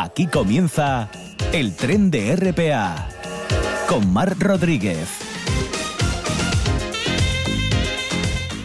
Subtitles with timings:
[0.00, 1.10] Aquí comienza
[1.52, 3.08] el tren de RPA
[3.88, 5.08] con Mar Rodríguez.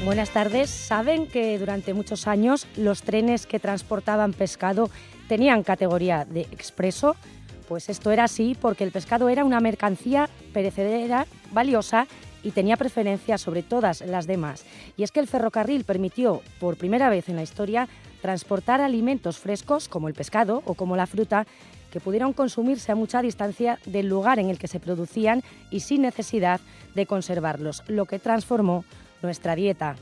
[0.06, 0.70] Buenas tardes.
[0.70, 4.92] ¿Saben que durante muchos años los trenes que transportaban pescado
[5.28, 7.16] tenían categoría de expreso?
[7.68, 12.06] Pues esto era así porque el pescado era una mercancía perecedera, valiosa
[12.44, 14.66] y tenía preferencia sobre todas las demás.
[14.98, 17.88] Y es que el ferrocarril permitió, por primera vez en la historia,
[18.24, 21.46] transportar alimentos frescos como el pescado o como la fruta
[21.92, 26.04] que pudieron consumirse a mucha distancia del lugar en el que se producían y sin
[26.04, 26.62] necesidad
[26.96, 28.86] de conservarlos, lo que transformó
[29.22, 29.98] nuestra dieta.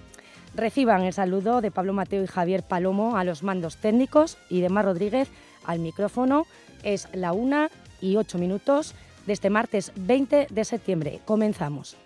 [0.54, 4.70] Reciban el saludo de Pablo Mateo y Javier Palomo a los mandos técnicos y de
[4.70, 5.28] Mar Rodríguez
[5.66, 6.46] al micrófono.
[6.84, 8.94] Es la una y ocho minutos
[9.26, 11.22] de este martes 20 de septiembre.
[11.26, 11.98] Comenzamos.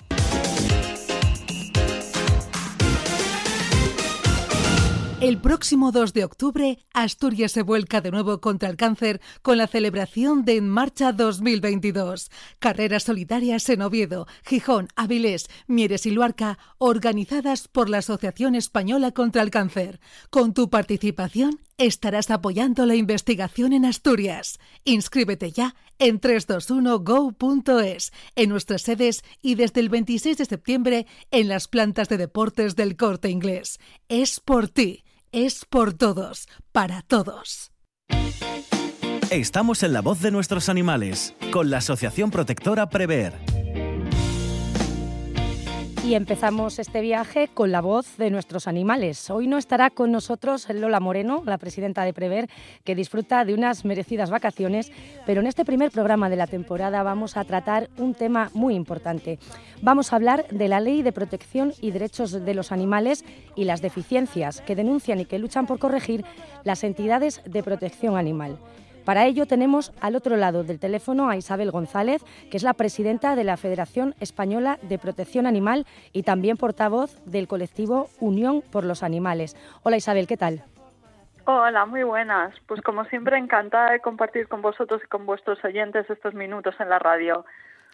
[5.22, 9.66] El próximo 2 de octubre, Asturias se vuelca de nuevo contra el cáncer con la
[9.66, 12.30] celebración de En Marcha 2022.
[12.60, 19.42] Carreras solitarias en Oviedo, Gijón, Avilés, Mieres y Luarca, organizadas por la Asociación Española contra
[19.42, 20.02] el Cáncer.
[20.30, 24.60] Con tu participación estarás apoyando la investigación en Asturias.
[24.84, 31.68] Inscríbete ya en 321go.es, en nuestras sedes y desde el 26 de septiembre en las
[31.68, 33.80] plantas de deportes del corte inglés.
[34.10, 35.04] Es por ti
[35.36, 37.74] es por todos, para todos.
[39.30, 43.34] Estamos en la voz de nuestros animales, con la Asociación Protectora Prever.
[46.06, 49.28] Y empezamos este viaje con la voz de nuestros animales.
[49.32, 52.48] Hoy no estará con nosotros Lola Moreno, la presidenta de Prever,
[52.84, 54.92] que disfruta de unas merecidas vacaciones,
[55.26, 59.40] pero en este primer programa de la temporada vamos a tratar un tema muy importante.
[59.82, 63.26] Vamos a hablar de la Ley de Protección y Derechos de los Animales
[63.56, 66.24] y las deficiencias que denuncian y que luchan por corregir
[66.64, 68.60] las entidades de protección animal.
[69.06, 73.36] Para ello tenemos al otro lado del teléfono a Isabel González, que es la presidenta
[73.36, 79.04] de la Federación Española de Protección Animal y también portavoz del colectivo Unión por los
[79.04, 79.56] Animales.
[79.84, 80.64] Hola Isabel, ¿qué tal?
[81.46, 82.56] Hola, muy buenas.
[82.66, 86.90] Pues como siempre, encantada de compartir con vosotros y con vuestros oyentes estos minutos en
[86.90, 87.46] la radio.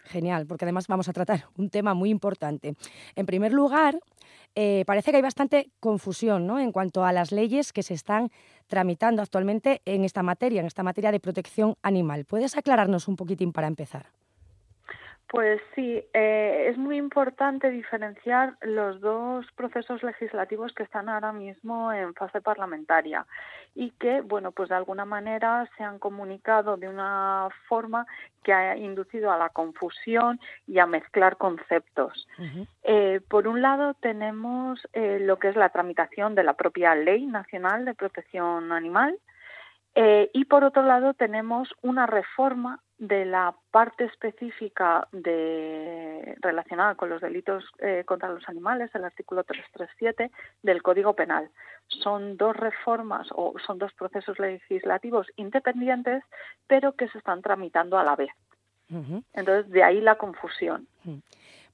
[0.04, 2.74] Genial, porque además vamos a tratar un tema muy importante.
[3.14, 3.96] En primer lugar,
[4.54, 6.58] eh, parece que hay bastante confusión ¿no?
[6.58, 8.30] en cuanto a las leyes que se están
[8.66, 12.24] tramitando actualmente en esta materia, en esta materia de protección animal.
[12.24, 14.06] ¿Puedes aclararnos un poquitín para empezar?
[15.32, 21.90] Pues sí, eh, es muy importante diferenciar los dos procesos legislativos que están ahora mismo
[21.90, 23.24] en fase parlamentaria
[23.74, 28.06] y que, bueno, pues de alguna manera se han comunicado de una forma
[28.44, 32.28] que ha inducido a la confusión y a mezclar conceptos.
[32.82, 37.24] Eh, por un lado, tenemos eh, lo que es la tramitación de la propia Ley
[37.24, 39.18] Nacional de Protección Animal,
[39.94, 47.20] y por otro lado tenemos una reforma de la parte específica de, relacionada con los
[47.20, 50.30] delitos eh, contra los animales, el artículo 337
[50.62, 51.50] del Código Penal.
[51.88, 56.22] Son dos reformas o son dos procesos legislativos independientes,
[56.68, 58.30] pero que se están tramitando a la vez.
[59.32, 60.86] Entonces, de ahí la confusión.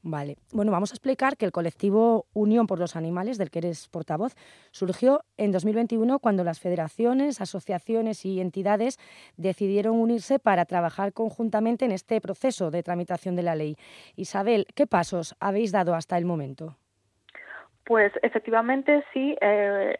[0.02, 0.36] Vale.
[0.52, 4.34] Bueno, vamos a explicar que el colectivo Unión por los Animales, del que eres portavoz,
[4.70, 8.98] surgió en 2021 cuando las federaciones, asociaciones y entidades
[9.36, 13.76] decidieron unirse para trabajar conjuntamente en este proceso de tramitación de la ley.
[14.14, 16.76] Isabel, ¿qué pasos habéis dado hasta el momento?
[17.88, 19.96] Pues efectivamente sí, eh,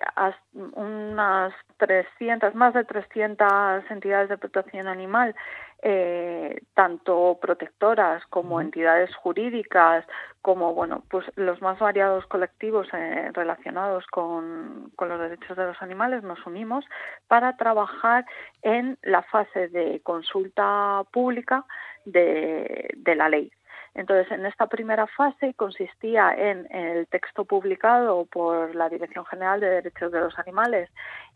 [0.75, 5.35] unas 300, más de 300 entidades de protección animal,
[5.83, 10.05] eh, tanto protectoras como entidades jurídicas,
[10.43, 15.81] como bueno, pues los más variados colectivos eh, relacionados con, con los derechos de los
[15.81, 16.85] animales, nos unimos
[17.29, 18.27] para trabajar
[18.63, 21.65] en la fase de consulta pública
[22.05, 23.53] de, de la ley.
[23.95, 29.71] Entonces, en esta primera fase consistía en, el texto publicado por la Dirección General de
[29.71, 30.89] Derechos de los Animales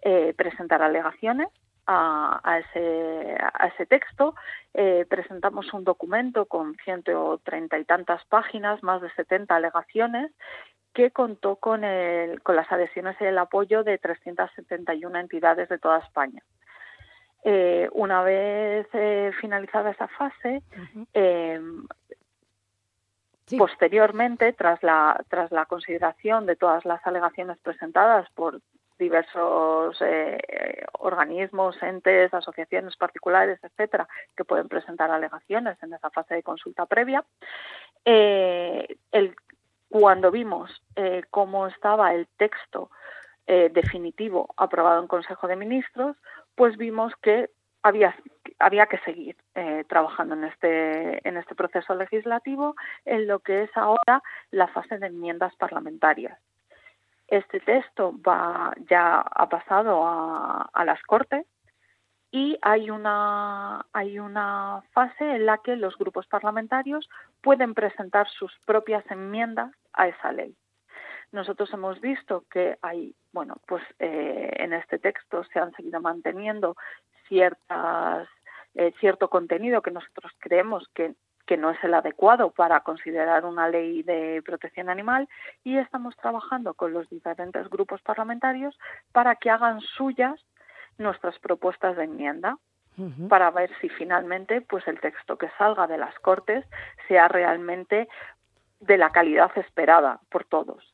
[0.03, 1.49] eh, presentar alegaciones
[1.87, 4.35] a, ese, a, ese, texto.
[4.75, 10.31] Eh, presentamos un documento con ciento treinta y tantas páginas, más de 70 alegaciones,
[10.95, 15.99] que contó con, el, con las adhesiones y el apoyo de 371 entidades de toda
[15.99, 16.43] España.
[17.45, 18.87] Eh, una vez
[19.41, 20.63] finalizada esa fase,
[23.59, 28.61] Posteriormente, tras la, tras la consideración de todas las alegaciones presentadas por
[28.99, 36.43] diversos eh, organismos, entes, asociaciones particulares, etcétera, que pueden presentar alegaciones en esa fase de
[36.43, 37.25] consulta previa.
[38.05, 38.97] Eh,
[39.89, 42.91] cuando vimos eh, cómo estaba el texto
[43.45, 46.17] definitivo aprobado en Consejo de Ministros,
[46.55, 47.51] pues vimos que
[47.83, 48.17] había,
[48.59, 53.77] había que seguir eh, trabajando en este, en este proceso legislativo en lo que es
[53.77, 56.39] ahora la fase de enmiendas parlamentarias.
[57.33, 61.47] Este texto va, ya ha pasado a, las Cortes
[62.31, 67.09] y hay una, hay una fase en la que los grupos parlamentarios
[67.41, 70.55] pueden presentar sus propias enmiendas a esa ley.
[71.31, 76.77] Nosotros hemos visto que hay, bueno, pues eh, en este texto se han seguido manteniendo
[77.29, 78.29] ciertas,
[78.75, 81.15] eh, cierto contenido que nosotros creemos que,
[81.53, 85.29] que no es el adecuado para considerar una ley de protección animal
[85.65, 88.75] y estamos trabajando con los diferentes grupos parlamentarios
[89.13, 90.41] para que hagan suyas
[90.97, 92.57] nuestras propuestas de enmienda
[93.29, 96.65] para ver si finalmente pues el texto que salga de las Cortes
[97.07, 98.09] sea realmente
[98.81, 100.92] de la calidad esperada por todos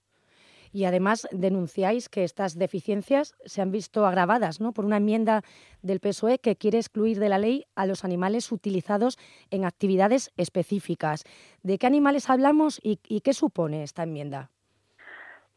[0.79, 4.71] y además denunciáis que estas deficiencias se han visto agravadas ¿no?
[4.71, 5.43] por una enmienda
[5.83, 9.19] del PSOE que quiere excluir de la ley a los animales utilizados
[9.51, 11.25] en actividades específicas.
[11.65, 14.51] ¿De qué animales hablamos y, qué supone esta enmienda?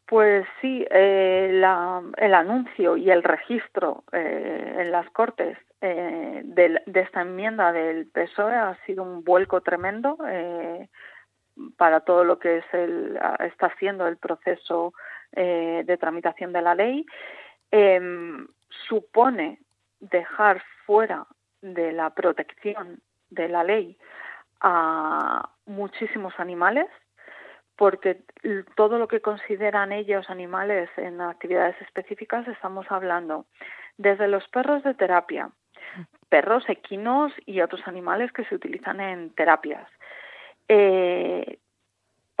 [0.06, 1.50] Pues sí, eh,
[2.16, 8.08] el anuncio y el registro eh, en las Cortes eh, de, de, esta enmienda del
[8.08, 10.18] PSOE ha sido un vuelco tremendo
[11.76, 14.94] para todo lo que es el, está haciendo el proceso
[15.34, 17.06] eh, de tramitación de la ley,
[17.70, 18.46] em,
[18.88, 19.58] supone
[20.00, 21.26] dejar fuera
[21.60, 23.00] de la protección
[23.30, 23.96] de la ley
[24.60, 26.88] a muchísimos animales,
[27.76, 28.22] porque
[28.76, 33.46] todo lo que consideran ellos animales en actividades específicas estamos hablando
[33.96, 35.50] desde los perros de terapia,
[36.28, 39.88] perros equinos y otros animales que se utilizan en terapias,
[40.68, 41.58] eh,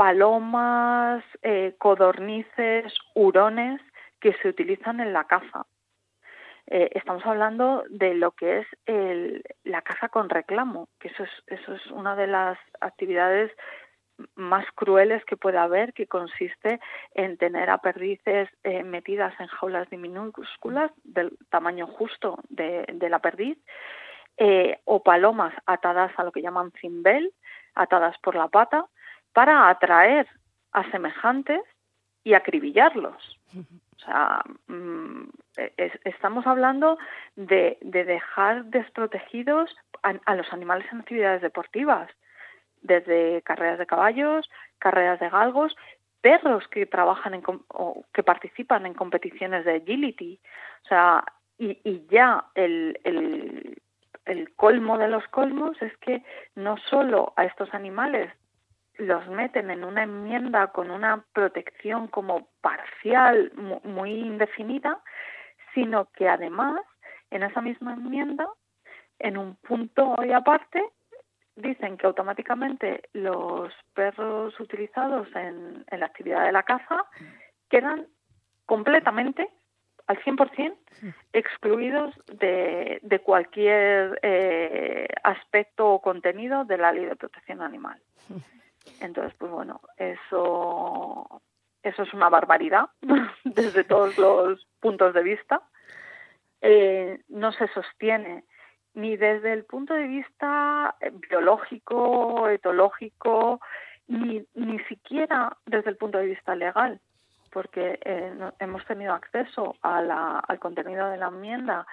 [0.02, 3.80] palomas, eh, codornices, hurones
[4.20, 5.64] que se utilizan en la caza.
[6.66, 8.66] Eh, estamos hablando de lo que es
[9.62, 13.52] la caza con reclamo, que eso es, eso es una de las actividades
[14.34, 16.80] más crueles que puede haber, que consiste
[17.14, 23.20] en tener a perdices eh, metidas en jaulas minúsculas del tamaño justo de, de la
[23.20, 23.56] perdiz,
[24.84, 27.32] o palomas atadas a lo que llaman cimbel,
[27.76, 28.86] atadas por la pata,
[29.32, 30.26] para atraer
[30.72, 31.60] a semejantes
[32.24, 33.38] y acribillarlos.
[33.54, 35.28] O sea, mm,
[36.04, 36.98] estamos hablando
[37.36, 42.10] de, dejar desprotegidos a, los animales en actividades deportivas,
[42.80, 45.76] desde carreras de caballos, carreras de galgos,
[46.20, 50.40] perros que trabajan en, o que participan en competiciones de agility.
[50.84, 51.24] O sea,
[51.58, 53.80] y, y ya el, el,
[54.24, 56.24] el colmo de los colmos es que
[56.54, 58.32] no solo a estos animales
[58.98, 63.52] los meten en una enmienda con una protección como parcial,
[63.84, 65.00] muy indefinida,
[65.74, 66.80] sino que además
[67.30, 68.46] en esa misma enmienda,
[69.18, 70.82] en un punto y aparte,
[71.56, 77.04] dicen que automáticamente los perros utilizados en, la actividad de la caza
[77.68, 78.06] quedan
[78.66, 79.48] completamente
[80.06, 80.76] al 100%
[81.32, 88.00] excluidos de, de cualquier eh, aspecto o contenido de la ley de protección animal.
[89.00, 91.42] Entonces, pues bueno, eso,
[91.82, 92.86] eso es una barbaridad
[93.44, 95.62] desde todos los puntos de vista.
[96.60, 98.44] Eh, no se sostiene
[98.94, 100.94] ni desde el punto de vista
[101.28, 103.60] biológico, etológico,
[104.06, 107.00] ni, ni siquiera desde el punto de vista legal,
[107.50, 111.86] porque eh, hemos tenido acceso a la, al contenido de la enmienda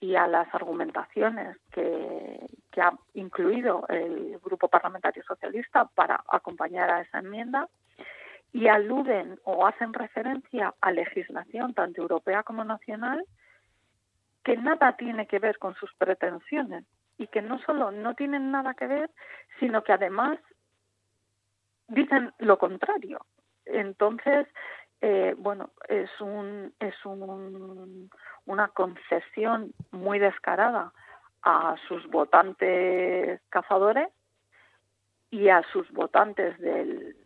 [0.00, 2.38] y a las argumentaciones que,
[2.78, 7.70] ha incluido el Grupo Parlamentario Socialista para acompañar a esa enmienda
[8.52, 13.24] y aluden o hacen referencia a legislación tanto europea como nacional
[14.44, 16.84] que nada tiene que ver con sus pretensiones
[17.16, 19.10] y que no solo no tienen nada que ver,
[19.58, 20.38] sino que además
[21.88, 23.24] dicen lo contrario.
[23.64, 24.46] Entonces,
[25.00, 28.10] eh, bueno, es un, es un,
[28.46, 30.92] una concesión muy descarada
[31.42, 34.08] a sus votantes cazadores
[35.30, 37.16] y a sus votantes del,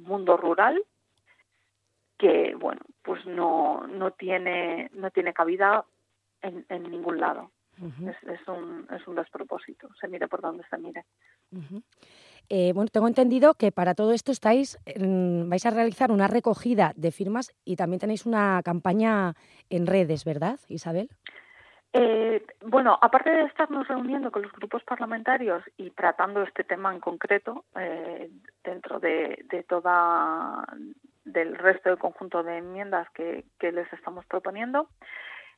[0.00, 0.82] mundo rural
[2.18, 5.84] que bueno pues no no tiene no tiene cabida
[6.40, 7.52] en, en ningún lado.
[7.80, 9.88] Es, es, un, es un despropósito.
[10.00, 11.04] Se mire por donde se mire
[12.48, 17.10] eh, bueno, tengo entendido que para todo esto estáis, vais a realizar una recogida de
[17.10, 19.34] firmas y también tenéis una campaña
[19.70, 21.08] en redes, ¿verdad, Isabel?
[21.94, 27.00] Eh, bueno, aparte de estarnos reuniendo con los grupos parlamentarios y tratando este tema en
[27.00, 28.30] concreto eh,
[28.64, 30.66] dentro de, toda
[31.24, 34.88] del resto del conjunto de enmiendas que, les estamos proponiendo,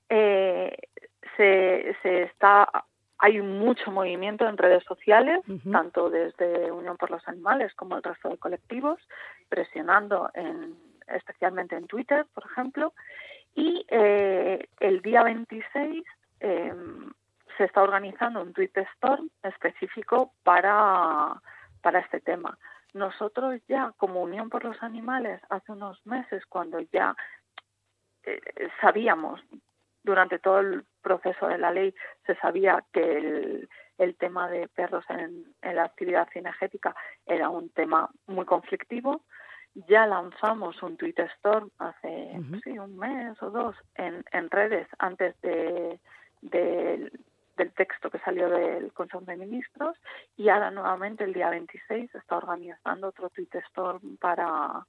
[0.09, 2.69] se, se está
[3.19, 5.41] hay mucho movimiento en redes sociales,
[5.71, 9.01] tanto desde Unión por los Animales como el resto de colectivos,
[9.49, 12.93] presionando en, especialmente en Twitter, por ejemplo.
[13.55, 16.05] Y eh, el día 26
[16.41, 17.13] em,
[17.57, 21.41] se está organizando un tweet storm específico para,
[21.81, 22.59] para este tema.
[22.95, 27.15] Nosotros ya, como Unión por los Animales, hace unos meses, cuando ya
[28.25, 28.41] eh,
[28.81, 29.41] sabíamos
[30.03, 31.95] durante todo el proceso de la ley
[32.27, 33.69] se sabía que el,
[33.99, 36.97] el tema de perros en, en, la actividad cinegética
[37.27, 39.23] era un tema muy conflictivo.
[39.89, 45.41] Ya lanzamos un tweet storm hace sí, un mes o dos en, en redes antes
[45.43, 46.01] de,
[46.43, 49.97] del texto que salió del Consejo de Ministros
[50.37, 54.87] y ahora nuevamente el día 26 se está organizando otro tweet storm para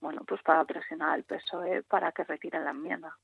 [0.00, 3.16] bueno pues para presionar al PSOE para que retiren la enmienda.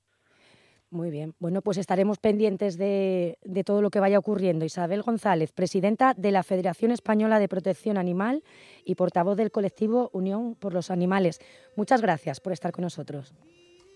[0.95, 1.35] Muy bien.
[1.41, 3.37] Bueno, pues estaremos pendientes de,
[3.67, 4.65] todo lo que vaya ocurriendo.
[4.65, 8.45] Isabel González, presidenta de la Federación Española de Protección Animal
[8.85, 11.41] y portavoz del colectivo Unión por los Animales.
[11.75, 13.35] Muchas gracias por estar con nosotros.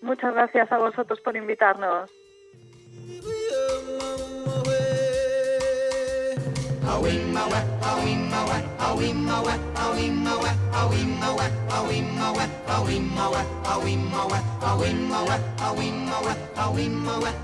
[0.01, 2.11] Muchas gracias a vosotros por invitarnos.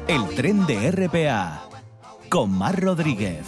[0.08, 1.64] El tren de RPA
[2.30, 3.46] con Mar Rodríguez.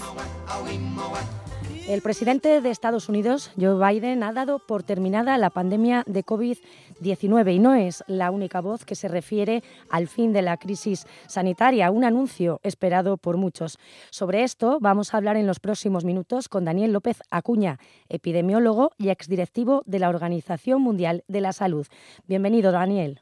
[1.88, 7.54] El presidente de Estados Unidos, Joe Biden, ha dado por terminada la pandemia de COVID-19
[7.54, 11.90] y no es la única voz que se refiere al fin de la crisis sanitaria,
[11.90, 13.80] un anuncio esperado por muchos.
[14.10, 17.78] Sobre esto vamos a hablar en los próximos minutos con Daniel López Acuña,
[18.10, 21.88] epidemiólogo y exdirectivo de la Organización Mundial de la Salud.
[22.28, 23.22] Bienvenido, Daniel.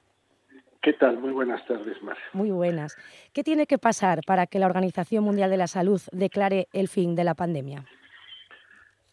[0.81, 1.19] ¿Qué tal?
[1.19, 2.17] Muy buenas tardes, Mar.
[2.33, 2.97] Muy buenas.
[3.31, 7.13] ¿Qué tiene que pasar para que la Organización Mundial de la Salud declare el fin
[7.13, 7.85] de la pandemia?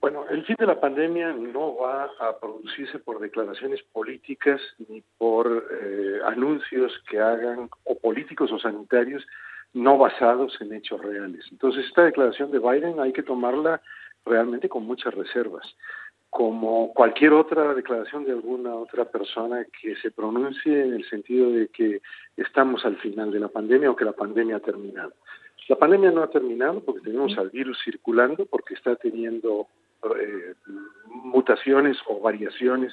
[0.03, 5.47] Bueno, el fin de la pandemia no va a producirse por declaraciones políticas ni por
[5.47, 9.25] eh, anuncios que hagan o políticos o sanitarios
[9.73, 11.47] no basados en hechos reales.
[11.53, 13.81] Entonces, esta declaración de Biden hay que tomarla
[14.27, 15.73] realmente con muchas reservas,
[16.31, 21.69] como cualquier otra declaración de alguna otra persona que se pronuncie en el sentido de
[21.69, 22.03] que
[22.37, 25.13] estamos al final de la pandemia o que la pandemia ha terminado.
[25.69, 29.69] La pandemia no ha terminado porque tenemos al virus circulando, porque está teniendo
[30.21, 30.55] eh,
[31.07, 32.93] mutaciones o variaciones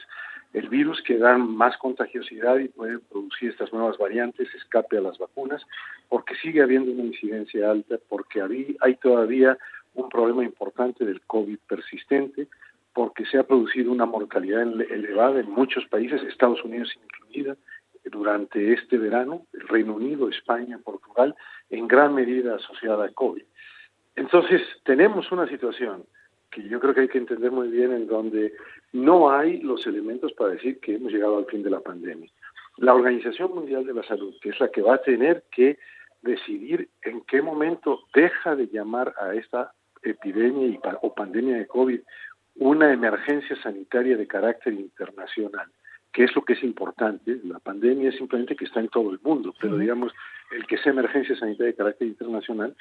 [0.54, 5.18] el virus que dan más contagiosidad y pueden producir estas nuevas variantes, escape a las
[5.18, 5.64] vacunas,
[6.08, 8.42] porque sigue habiendo una incidencia alta, porque
[8.80, 9.58] hay todavía
[9.94, 12.48] un problema importante del COVID persistente,
[12.94, 17.56] porque se ha producido una mortalidad elevada en muchos países, Estados Unidos incluida,
[18.06, 21.36] durante este verano, el Reino Unido, España, Portugal,
[21.70, 23.44] en gran medida asociada a COVID.
[24.16, 26.06] Entonces, tenemos una situación
[26.52, 28.54] que yo creo que hay que entender muy bien en donde
[28.94, 32.30] no hay los elementos para decir que hemos llegado al fin de la pandemia.
[32.78, 35.78] La Organización Mundial de la Salud, que es la que va a tener que
[36.22, 42.00] decidir en qué momento deja de llamar a esta epidemia y, o pandemia de COVID
[42.56, 45.68] una emergencia sanitaria de carácter internacional,
[46.12, 47.40] que es lo que es importante.
[47.44, 50.12] La pandemia es simplemente que está en todo el mundo, pero digamos,
[50.52, 52.76] el que sea emergencia sanitaria de carácter internacional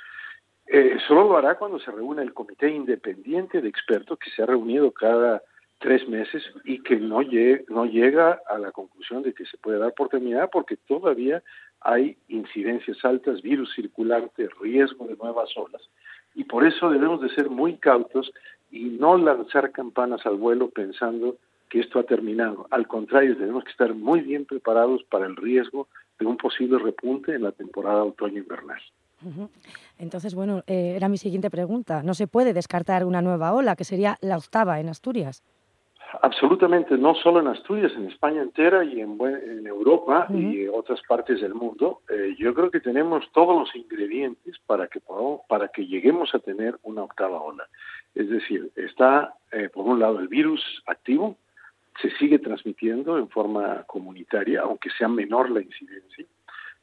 [0.71, 4.47] eh, solo lo hará cuando se reúna el comité independiente de expertos que se ha
[4.47, 5.43] reunido cada
[5.79, 10.09] tres meses y que no, llega a la conclusión de que se puede dar por
[10.09, 11.43] terminada porque todavía
[11.81, 15.89] hay incidencias altas, virus circulante, riesgo de nuevas olas.
[16.35, 18.33] Y por eso debemos de ser muy cautos
[18.71, 21.37] y no lanzar campanas al vuelo pensando
[21.69, 22.67] que esto ha terminado.
[22.71, 27.35] Al contrario, tenemos que estar muy bien preparados para el riesgo de un posible repunte
[27.35, 28.81] en la temporada otoño-invernal.
[29.99, 32.03] Entonces, bueno, eh, era mi siguiente pregunta.
[32.03, 35.43] ¿No se puede descartar una nueva ola, que sería la octava en Asturias?
[36.23, 41.01] Absolutamente, no solo en Asturias, en España entera y en, en Europa y en otras
[41.07, 42.01] partes del mundo.
[42.09, 45.01] Eh, yo creo que tenemos todos los ingredientes para que,
[45.49, 47.69] para que lleguemos a tener una octava ola.
[48.15, 51.37] Es decir, está, eh, por un lado, el virus activo,
[52.01, 56.25] se sigue transmitiendo en forma comunitaria, aunque sea menor la incidencia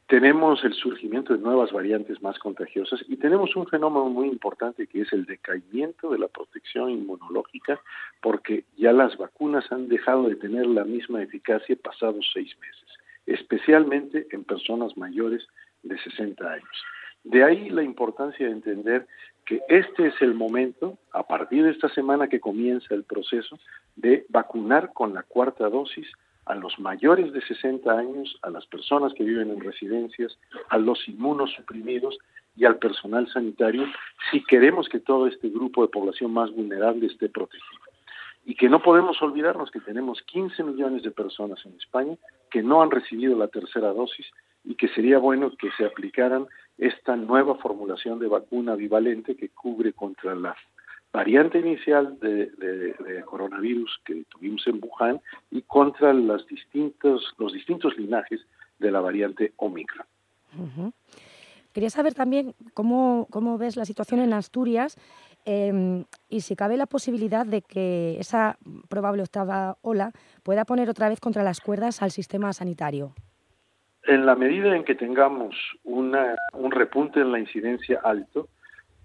[0.07, 5.01] tenemos el surgimiento de nuevas variantes más contagiosas y tenemos un fenómeno muy importante que
[5.01, 7.79] es el decaimiento de la protección inmunológica
[8.21, 12.85] porque ya las vacunas han dejado de tener la misma eficacia pasados seis meses,
[13.25, 15.47] especialmente en personas mayores
[15.81, 16.83] de 60 años.
[17.23, 19.07] De ahí la importancia de entender
[19.43, 23.57] que este es el momento, a partir de esta semana que comienza el proceso,
[23.95, 26.07] de vacunar con la cuarta dosis
[26.45, 30.37] a los mayores de 60 años, a las personas que viven en residencias,
[30.69, 32.17] a los inmunosuprimidos
[32.55, 33.85] y al personal sanitario
[34.31, 37.81] si queremos que todo este grupo de población más vulnerable esté protegido.
[38.45, 42.15] Y que no podemos olvidarnos que tenemos 15 millones de personas en España
[42.51, 44.27] que no han recibido la tercera dosis
[44.63, 46.47] y que sería bueno que se aplicaran
[46.77, 50.55] esta nueva formulación de vacuna bivalente que cubre contra la
[51.15, 58.41] variante inicial de, coronavirus que tuvimos en Wuhan y contra los distintos, los distintos linajes
[58.79, 60.05] de la variante Omicron.
[61.71, 64.97] Quería saber también cómo, cómo, ves la situación en Asturias
[65.45, 68.57] em, y si cabe la posibilidad de que esa
[68.89, 70.11] probable octava ola
[70.43, 73.13] pueda poner otra vez contra las cuerdas al sistema sanitario.
[74.03, 78.47] En la medida en que tengamos una, un repunte en la incidencia alto,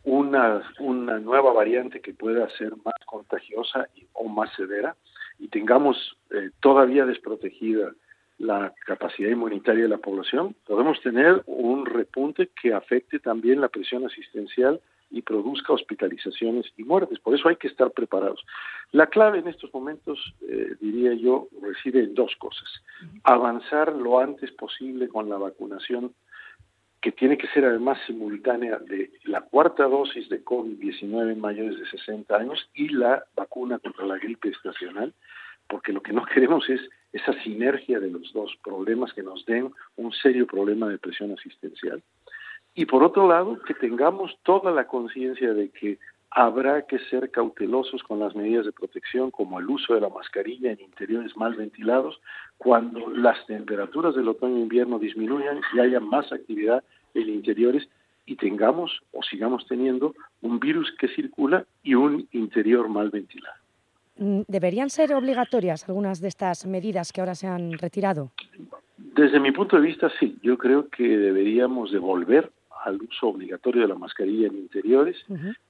[0.05, 4.97] una, una nueva variante que pueda ser más contagiosa o más severa
[5.39, 7.93] y tengamos eh, todavía desprotegida
[8.39, 14.07] la capacidad inmunitaria de la población, podemos tener un repunte que afecte también la presión
[14.07, 14.81] asistencial
[15.11, 17.19] y produzca hospitalizaciones y muertes.
[17.19, 18.43] Por eso hay que estar preparados.
[18.93, 22.69] La clave en estos momentos, eh, diría yo, reside en dos cosas.
[23.25, 26.15] Avanzar lo antes posible con la vacunación
[27.01, 31.87] que tiene que ser además simultánea de la cuarta dosis de COVID-19 en mayores de
[31.87, 35.15] 60 años y la vacuna contra la gripe estacional,
[35.67, 36.81] porque lo que no queremos es
[37.13, 42.03] esa sinergia de los dos problemas que nos den un serio problema de presión asistencial.
[42.75, 45.99] Y por otro lado, que tengamos toda la conciencia de que
[46.31, 50.73] habrá que ser cautelosos con las medidas de protección, como el uso de la mascarilla
[50.73, 52.21] en interiores mal ventilados,
[52.57, 56.85] cuando las temperaturas del otoño-invierno e disminuyan y haya más actividad
[57.15, 57.89] en interiores
[58.27, 63.57] y tengamos o sigamos teniendo un virus que circula y un interior mal ventilado.
[64.19, 68.31] Mm, ¿Deberían ser obligatorias algunas de estas medidas que ahora se han retirado?
[68.99, 70.37] Desde mi punto de vista, sí.
[70.43, 72.53] Yo creo que deberíamos devolver
[72.85, 75.17] al uso obligatorio de la mascarilla en interiores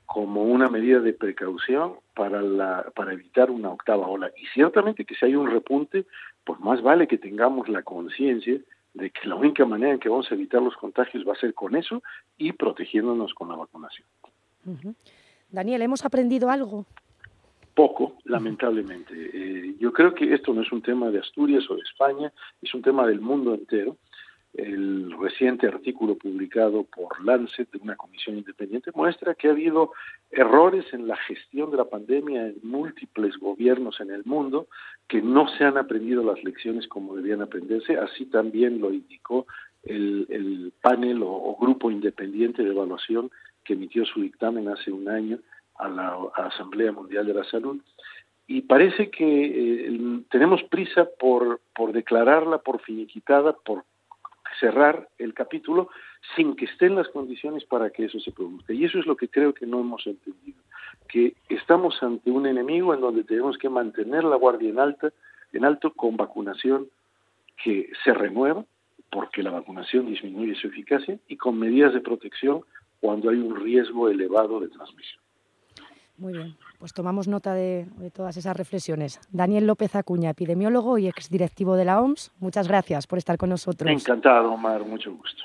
[0.06, 4.30] como una medida de precaución para, la, para evitar una octava ola.
[4.36, 6.04] Y ciertamente que si hay un repunte,
[6.44, 8.58] pues más vale que tengamos la conciencia
[8.94, 11.54] de que la única manera en que vamos a evitar los contagios va a ser
[11.54, 12.02] con eso
[12.38, 14.06] y protegiéndonos con la vacunación.
[15.50, 16.86] Daniel, ¿hemos aprendido algo?
[17.74, 19.14] Poco, lamentablemente.
[19.14, 22.74] Eh, yo creo que esto no es un tema de Asturias o de España, es
[22.74, 23.96] un tema del mundo entero
[24.54, 29.92] el reciente artículo publicado por Lancet de una comisión independiente muestra que ha habido
[30.30, 34.66] errores en la gestión de la pandemia en múltiples gobiernos en el mundo
[35.06, 39.46] que no se han aprendido las lecciones como debían aprenderse, así también lo indicó
[39.84, 43.30] el, panel o, grupo independiente de evaluación
[43.64, 45.38] que emitió su dictamen hace un año
[45.76, 47.80] a la, Asamblea Mundial de la Salud.
[48.46, 53.84] Y parece que eh, tenemos prisa por, por declararla por finiquitada, por
[54.60, 55.88] cerrar el capítulo
[56.36, 58.72] sin que estén las condiciones para que eso se produzca.
[58.72, 60.60] Y eso es lo que creo que no hemos entendido,
[61.08, 65.10] que estamos ante un enemigo en donde tenemos que mantener la guardia en, alta,
[65.52, 66.88] en alto con vacunación
[67.62, 68.64] que se renueva,
[69.10, 72.62] porque la vacunación disminuye su eficacia, y con medidas de protección
[73.00, 75.20] cuando hay un riesgo elevado de transmisión.
[76.18, 79.20] Muy bien, pues tomamos nota de, todas esas reflexiones.
[79.30, 83.92] Daniel López Acuña, epidemiólogo y exdirectivo de la OMS, muchas gracias por estar con nosotros.
[83.92, 85.44] Encantado, Omar, mucho gusto.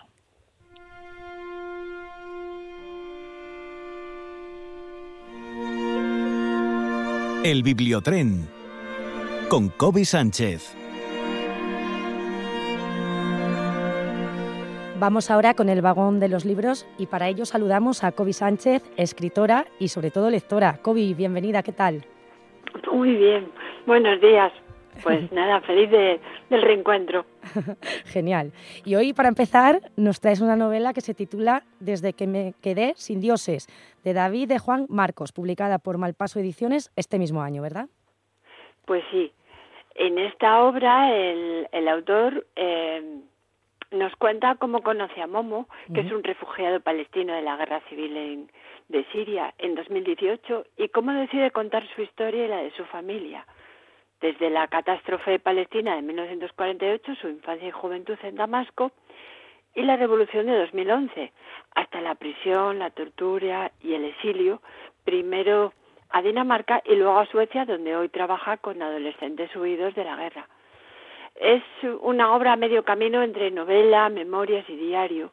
[7.43, 8.47] El Bibliotren
[9.49, 10.84] con Kobe Sánchez.
[14.97, 18.81] Vamos ahora con el vagón de los libros y para ello saludamos a Kobe Sánchez,
[18.95, 20.79] escritora y sobre todo lectora.
[20.81, 22.05] Kobe, bienvenida, ¿qué tal?
[22.89, 23.51] Muy bien,
[23.85, 24.53] buenos días.
[25.03, 27.25] Pues nada, feliz del reencuentro.
[28.05, 28.53] Genial.
[28.85, 32.93] Y hoy, para empezar, nos traes una novela que se titula Desde que me quedé
[32.95, 33.67] sin dioses,
[34.05, 37.89] de David de Juan Marcos, publicada por Malpaso Ediciones este mismo año, ¿verdad?
[38.85, 39.33] Pues sí.
[39.95, 43.19] En esta obra, el, el autor eh,
[43.95, 48.49] nos cuenta cómo conoce a Momo, que es un refugiado palestino de la guerra civil
[48.89, 53.45] de Siria en 2018, y cómo decide contar su historia y la de su familia.
[54.21, 58.91] Desde la catástrofe palestina de 1948, su infancia y juventud en Damasco,
[59.75, 61.33] y la revolución de 2011,
[61.75, 64.61] hasta la prisión, la tortura y el exilio,
[65.03, 65.73] primero
[66.09, 70.47] a Dinamarca y luego a Suecia, donde hoy trabaja con adolescentes huidos de la guerra.
[71.35, 71.63] Es
[72.01, 75.31] una obra a medio camino entre novela, memorias y diario.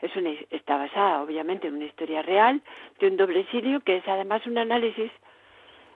[0.00, 2.62] Es una, está basada, obviamente, en una historia real
[2.98, 5.10] de un doble exilio que es además un análisis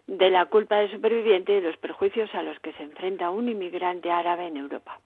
[0.07, 4.11] de la culpa del superviviente y los perjuicios a los que se enfrenta un inmigrante
[4.11, 5.01] árabe en Europa.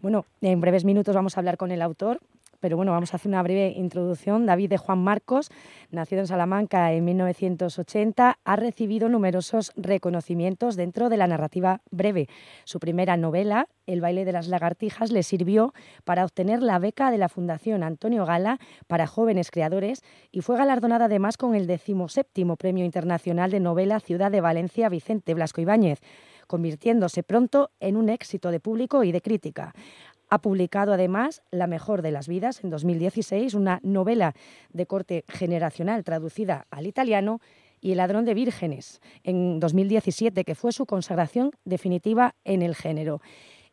[0.00, 2.18] Bueno, en breves minutos vamos a hablar con el autor,
[2.60, 4.46] pero bueno, vamos a hacer una breve introducción.
[4.46, 5.50] David de Juan Marcos,
[5.90, 12.28] nacido en Salamanca en 1980, ha recibido numerosos reconocimientos dentro de la narrativa breve.
[12.64, 15.72] Su primera novela, El baile de las lagartijas, le sirvió
[16.04, 21.04] para obtener la beca de la Fundación Antonio Gala para jóvenes creadores y fue galardonada
[21.04, 26.00] además con el decimoséptimo Premio Internacional de Novela Ciudad de Valencia Vicente Blasco Ibáñez
[26.46, 29.74] convirtiéndose pronto en un éxito de público y de crítica.
[30.28, 34.34] Ha publicado además La mejor de las vidas en 2016, una novela
[34.72, 37.40] de corte generacional traducida al italiano,
[37.80, 43.20] y El ladrón de vírgenes en 2017, que fue su consagración definitiva en el género.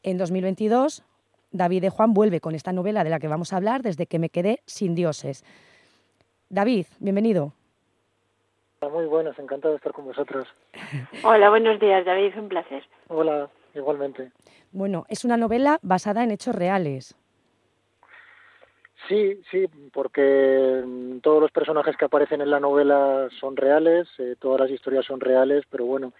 [0.03, 1.03] En 2022,
[1.51, 4.19] David de Juan vuelve con esta novela de la que vamos a hablar desde que
[4.19, 5.43] me quedé sin dioses.
[6.49, 7.53] David, bienvenido.
[8.91, 10.47] Muy buenas, encantado de estar con vosotros.
[11.23, 12.83] Hola, buenos días, David, un placer.
[13.07, 14.31] Hola, igualmente.
[14.71, 17.15] Bueno, es una novela basada en hechos reales.
[19.07, 20.83] Sí, sí, porque
[21.21, 25.19] todos los personajes que aparecen en la novela son reales, eh, todas las historias son
[25.19, 26.13] reales, pero bueno,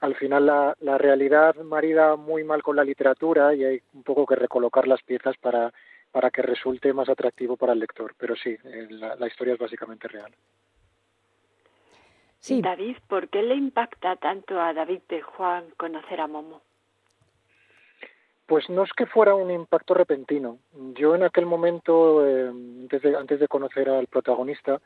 [0.00, 4.26] al final la, la, realidad marida muy mal con la literatura y hay un poco
[4.26, 5.72] que recolocar las piezas para,
[6.10, 8.14] para que resulte más atractivo para el lector.
[8.18, 10.32] Pero sí, eh, la, la historia es básicamente real.
[12.40, 12.60] Sí.
[12.60, 16.60] David, ¿por qué le impacta tanto a David de Juan conocer a Momo?
[18.46, 20.58] Pues no es que fuera un impacto repentino.
[20.94, 22.48] Yo en aquel momento, eh,
[23.18, 24.80] antes, de, conocer al protagonista,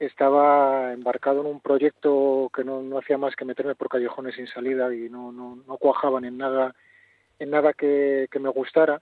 [0.00, 4.92] estaba embarcado en un proyecto que no, hacía más que meterme por callejones sin salida
[4.92, 6.74] y no, no, no cuajaban en nada,
[7.38, 9.00] en nada que, que, me gustara.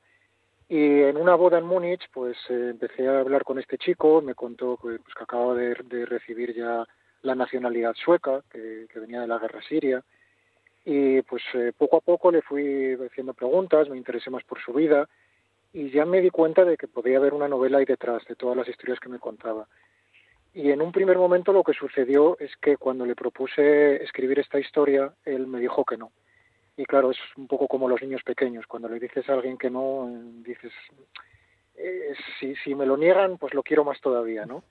[0.69, 4.35] Y en una boda en Múnich, pues eh, empecé a hablar con este chico, me
[4.35, 6.87] contó pues, que acababa de, de recibir ya
[7.23, 10.05] la nacionalidad sueca, que, que venía de la guerra siria,
[10.85, 14.73] y pues eh, poco a poco le fui haciendo preguntas, me interesé más por su
[14.73, 15.09] vida
[15.73, 18.57] y ya me di cuenta de que podía haber una novela ahí detrás de todas
[18.57, 19.67] las historias que me contaba.
[20.53, 24.61] Y en un primer momento lo que sucedió es que cuando le propuse escribir esta
[24.61, 26.13] historia, él me dijo que no.
[26.77, 29.71] Y claro, es un poco como los niños pequeños, cuando le dices a alguien que
[29.71, 30.09] no,
[30.45, 30.73] dices,
[31.77, 34.63] eh, si, si me lo niegan, pues lo quiero más todavía, ¿no?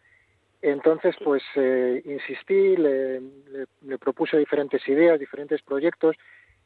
[0.63, 6.15] Entonces, pues eh, insistí, le, le, le, propuse diferentes ideas, diferentes proyectos,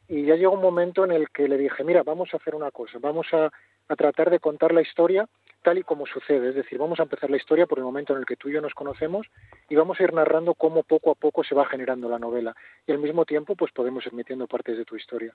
[0.06, 2.70] y ya llegó un momento en el que le dije, mira, vamos a hacer una
[2.70, 3.50] cosa, vamos a,
[3.88, 5.28] a, tratar de contar la historia
[5.62, 8.20] tal y como sucede, es decir, vamos a empezar la historia por el momento en
[8.20, 9.26] el que tú y yo nos conocemos
[9.68, 12.54] y vamos a ir narrando cómo poco a poco se va generando la novela,
[12.86, 15.34] y al mismo tiempo, pues podemos ir metiendo partes de tu historia.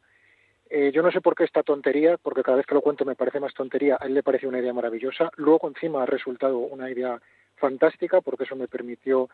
[0.70, 3.16] Eh, yo no sé por qué esta tontería, porque cada vez que lo cuento me
[3.16, 6.90] parece más tontería, a él le parece una idea maravillosa, luego encima ha resultado una
[6.90, 7.20] idea
[7.64, 9.30] fantástica porque eso me permitió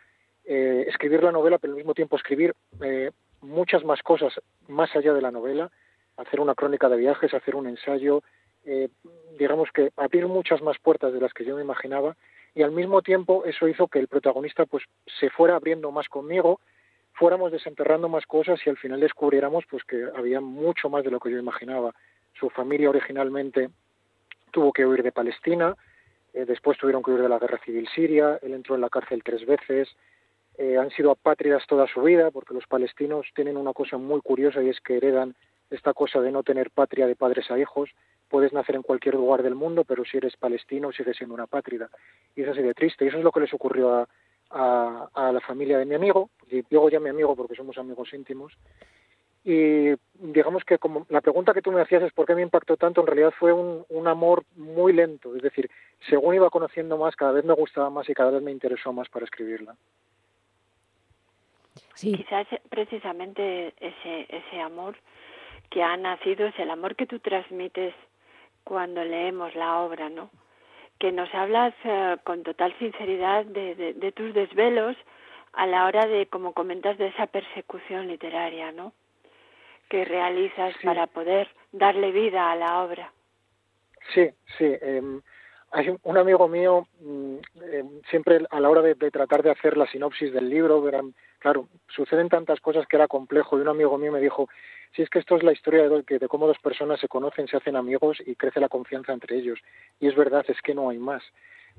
[0.46, 3.10] eh, escribir la novela, pero al mismo tiempo escribir eh,
[3.42, 5.72] muchas más cosas más allá de la novela,
[6.16, 8.22] hacer una crónica de viajes, hacer un ensayo,
[8.66, 8.90] eh,
[9.40, 12.16] digamos que abrir muchas más puertas de las que yo me imaginaba
[12.54, 14.84] y al mismo tiempo eso hizo que el protagonista pues
[15.20, 16.60] se fuera abriendo más conmigo,
[17.14, 21.20] fuéramos desenterrando más cosas y al final descubriéramos pues que había mucho más de lo
[21.20, 21.96] que yo imaginaba.
[22.40, 23.70] Su familia originalmente
[24.52, 25.76] tuvo que huir de Palestina,
[26.34, 29.24] eh, después tuvieron que huir de la guerra civil siria, él entró en la cárcel
[29.24, 29.90] tres veces,
[30.58, 34.62] eh, han sido apátridas toda su vida, porque los palestinos tienen una cosa muy curiosa
[34.62, 35.36] y es que heredan
[35.70, 37.90] esta cosa de no tener patria de padres a hijos.
[38.28, 41.90] Puedes nacer en cualquier lugar del mundo, pero si eres palestino sigues siendo una pátrida.
[42.36, 43.06] Y eso de triste.
[43.06, 44.10] Y eso es lo que les ocurrió a,
[44.50, 46.30] a, a la familia de mi amigo.
[46.50, 48.54] Y digo ya mi amigo porque somos amigos íntimos
[49.44, 52.76] y digamos que como la pregunta que tú me hacías es por qué me impactó
[52.78, 55.70] tanto, en realidad fue un, un amor muy lento, es decir,
[56.10, 59.08] según iba conociendo más, cada vez me gustaba más y cada vez me interesó más
[59.10, 59.76] para escribirla.
[61.94, 62.14] Sí.
[62.14, 64.96] Quizás precisamente ese, ese amor
[65.70, 67.94] que ha nacido es el amor que tú transmites
[68.64, 70.30] cuando leemos la obra, ¿no?
[70.98, 74.98] Que nos hablas uh, con total sinceridad de, de, de tus desvelos
[75.54, 78.94] a la hora de, como comentas, de esa persecución literaria, ¿no?
[79.90, 80.86] Que realizas sí.
[80.86, 83.12] para poder darle vida a la obra.
[84.14, 84.66] Sí, sí.
[84.66, 85.02] Eh,
[85.72, 86.88] hay un amigo mío,
[87.62, 91.14] eh, siempre a la hora de, de, tratar de hacer la sinopsis del libro, verán,
[91.38, 94.50] claro, suceden tantas cosas que era complejo y un amigo mío me dijo,
[94.96, 97.58] si es que esto es la historia de, de cómo dos personas se conocen, se
[97.58, 99.60] hacen amigos y crece la confianza entre ellos.
[100.00, 101.24] Y es verdad, es que no hay más.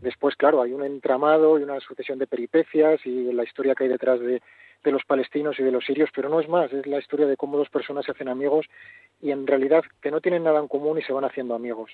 [0.00, 3.90] Después, claro, hay un entramado y una sucesión de peripecias y la historia que hay
[3.90, 4.40] detrás de,
[4.84, 7.58] los palestinos y de los sirios, pero no es más, es la historia de cómo
[7.58, 8.66] dos personas se hacen amigos
[9.20, 11.90] y en realidad que no tienen nada en común y se van haciendo amigos.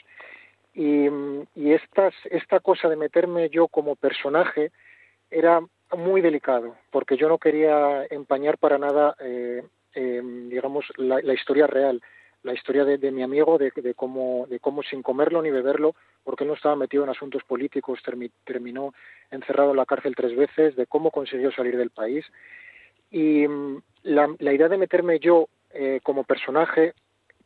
[0.72, 1.08] Y,
[1.72, 4.70] estas, esta cosa de meterme yo como personaje
[5.30, 5.60] era
[5.96, 9.64] muy delicado, porque yo no quería empañar para nada, eh,
[9.94, 12.02] eh, digamos, la, historia real,
[12.46, 16.44] la historia de, mi amigo, de, de, cómo, de cómo sin comerlo ni beberlo porque
[16.44, 18.00] él no estaba metido en asuntos políticos,
[18.44, 18.94] terminó
[19.30, 22.24] encerrado en la cárcel tres veces, de cómo consiguió salir del país.
[23.10, 26.94] Y mm, la, la idea de meterme yo eh, como personaje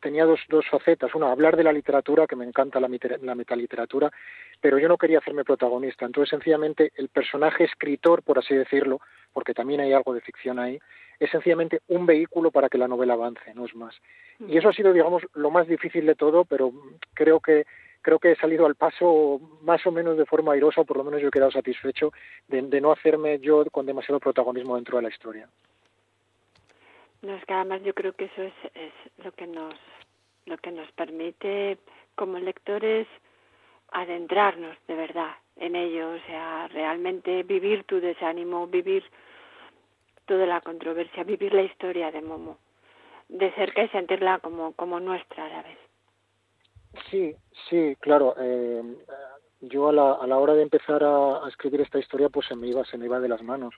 [0.01, 1.13] tenía dos, dos facetas.
[1.15, 2.89] Una, hablar de la literatura, que me encanta la,
[3.21, 4.11] la metaliteratura,
[4.59, 6.05] pero yo no quería hacerme protagonista.
[6.05, 8.99] Entonces, sencillamente, el personaje escritor, por así decirlo,
[9.33, 10.79] porque también hay algo de ficción ahí,
[11.21, 13.95] es sencillamente un vehículo para que la novela avance, no es más.
[14.39, 16.71] Y eso ha sido, digamos, lo más difícil de todo, pero
[17.13, 17.65] creo que
[18.01, 21.03] creo que he salido al paso más o menos de forma airosa, o por lo
[21.03, 22.11] menos yo he quedado satisfecho
[22.47, 25.47] de, de no hacerme yo con demasiado protagonismo dentro de la historia.
[27.21, 29.75] No, es que además yo creo que eso es, es lo que nos
[30.47, 31.77] lo que nos permite
[32.15, 33.07] como lectores
[33.91, 39.03] adentrarnos de verdad en ello, o sea, realmente vivir tu desánimo, vivir
[40.31, 42.57] toda la controversia, vivir la historia de Momo
[43.27, 45.77] de cerca y sentirla como, como nuestra a la vez.
[47.09, 47.35] Sí,
[47.69, 48.33] sí, claro.
[48.39, 48.81] Eh,
[49.59, 52.67] yo a la, a la hora de empezar a, escribir esta historia, pues se me
[52.67, 53.75] iba, se me iba de las manos.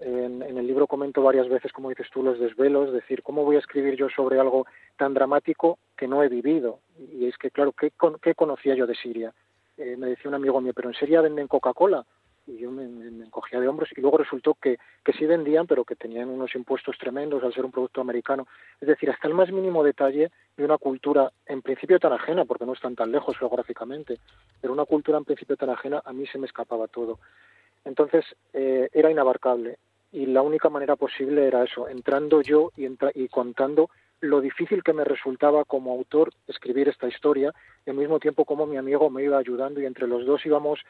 [0.00, 3.54] En, en, el libro comento varias veces, como dices tú, los desvelos, decir, ¿cómo voy
[3.54, 6.80] a escribir yo sobre algo tan dramático que no he vivido?
[6.98, 9.32] Y es que, claro, ¿qué, qué conocía yo de Siria?
[9.76, 12.04] Eh, me decía un amigo mío, pero en Siria venden Coca-Cola.
[12.46, 15.96] Y yo me, encogía de hombros y luego resultó que, que sí vendían, pero que
[15.96, 18.46] tenían unos impuestos tremendos al ser un producto americano.
[18.80, 22.66] Es decir, hasta el más mínimo detalle de una cultura en principio tan ajena, porque
[22.66, 24.18] no están tan lejos geográficamente,
[24.60, 27.18] pero una cultura en principio tan ajena, a mí se me escapaba todo.
[27.84, 29.78] Entonces eh, era inabarcable
[30.12, 34.82] y la única manera posible era eso, entrando yo y, entra y contando lo difícil
[34.82, 37.52] que me resultaba como autor escribir esta historia
[37.84, 40.80] y al mismo tiempo como mi amigo me iba ayudando y entre los dos íbamos,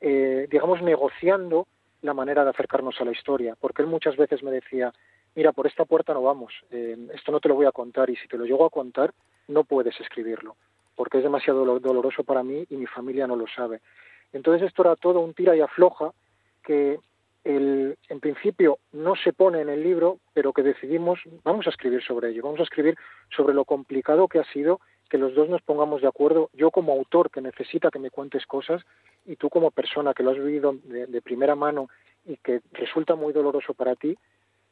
[0.00, 1.66] eh, digamos, negociando
[2.02, 4.92] la manera de acercarnos a la historia, porque él muchas veces me decía,
[5.34, 8.16] mira, por esta puerta no vamos, eh, esto no te lo voy a contar y
[8.16, 9.12] si te lo llego a contar
[9.48, 10.56] no puedes escribirlo,
[10.94, 13.80] porque es demasiado doloroso para mí y mi familia no lo sabe.
[14.32, 16.12] Entonces esto era todo un tira y afloja
[16.64, 16.98] que
[17.44, 22.02] el, en principio no se pone en el libro, pero que decidimos, vamos a escribir
[22.02, 22.96] sobre ello, vamos a escribir
[23.30, 26.92] sobre lo complicado que ha sido que los dos nos pongamos de acuerdo, yo como
[26.92, 28.82] autor que necesita que me cuentes cosas
[29.24, 31.88] y tú como persona que lo has vivido de, de primera mano
[32.24, 34.16] y que resulta muy doloroso para ti,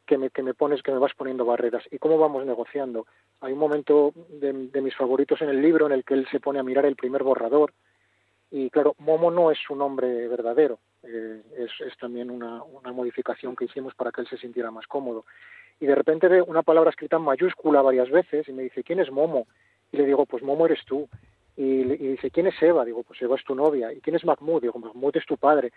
[0.07, 1.85] que me, que me pones, que me vas poniendo barreras.
[1.90, 3.07] ¿Y cómo vamos negociando?
[3.40, 6.59] Hay un momento de, mis favoritos en el libro en el que él se pone
[6.59, 7.73] a mirar el primer borrador
[8.51, 13.57] y claro, Momo no es su nombre verdadero, eh, es, es, también una, una, modificación
[13.57, 15.25] que hicimos para que él se sintiera más cómodo.
[15.81, 19.01] Y de repente ve una palabra escrita en mayúscula varias veces y me dice, ¿quién
[19.01, 19.49] es Momo?
[19.94, 21.09] Y le digo, pues Momo eres tú.
[21.57, 22.85] Y, y dice, ¿quién es Eva?
[22.85, 23.92] Digo, pues Eva es tu novia.
[23.92, 24.61] ¿Y quién es Mahmoud?
[24.61, 25.70] Digo, Mahmoud es tu padre.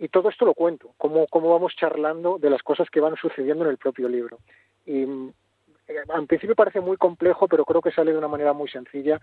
[0.00, 3.64] Y todo esto lo cuento, cómo, cómo vamos charlando de las cosas que van sucediendo
[3.64, 4.38] en el propio libro.
[4.86, 8.68] Y eh, en principio parece muy complejo, pero creo que sale de una manera muy
[8.68, 9.20] sencilla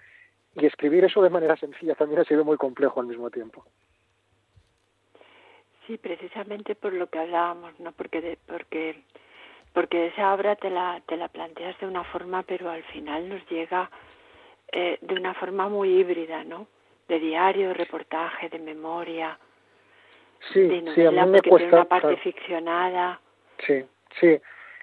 [0.55, 3.65] y escribir eso de manera sencilla también ha sido muy complejo al mismo tiempo.
[5.87, 7.91] Sí, precisamente por lo que hablábamos, ¿no?
[7.91, 9.01] Porque de, porque
[9.73, 13.47] porque esa obra te la te la planteas de una forma, pero al final nos
[13.49, 13.89] llega
[14.71, 16.67] eh, de una forma muy híbrida, ¿no?
[17.07, 19.37] De diario, reportaje, de memoria,
[20.51, 22.21] sí, de novela, sí, a mí me cuesta, tiene una parte claro.
[22.21, 23.21] ficcionada.
[23.65, 23.83] Sí,
[24.19, 24.39] sí.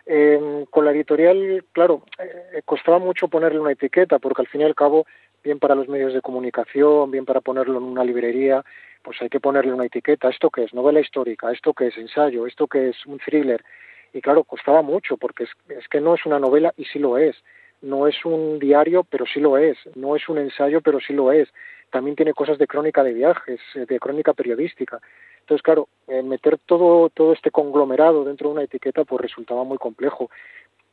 [0.07, 4.65] Eh, con la editorial, claro, eh, costaba mucho ponerle una etiqueta, porque al fin y
[4.65, 5.07] al cabo
[5.43, 8.65] bien para los medios de comunicación, bien para ponerlo en una librería,
[9.03, 10.31] pues hay que ponerle una etiqueta.
[10.31, 10.75] ¿Esto qué es?
[10.75, 11.99] Novela histórica, ¿esto qué es?
[11.99, 13.07] Ensayo, ¿esto qué es?
[13.07, 13.63] Un thriller.
[14.15, 17.19] Y claro, costaba mucho, porque es, es que no es una novela y sí lo
[17.19, 17.37] es.
[17.85, 19.77] No es un diario, pero sí lo es.
[19.95, 21.49] No es un ensayo, pero sí lo es.
[21.91, 25.01] También tiene cosas de crónica de viajes, eh, de crónica periodística.
[25.41, 29.77] Entonces, claro, eh, meter todo, todo este conglomerado dentro de una etiqueta pues resultaba muy
[29.77, 30.31] complejo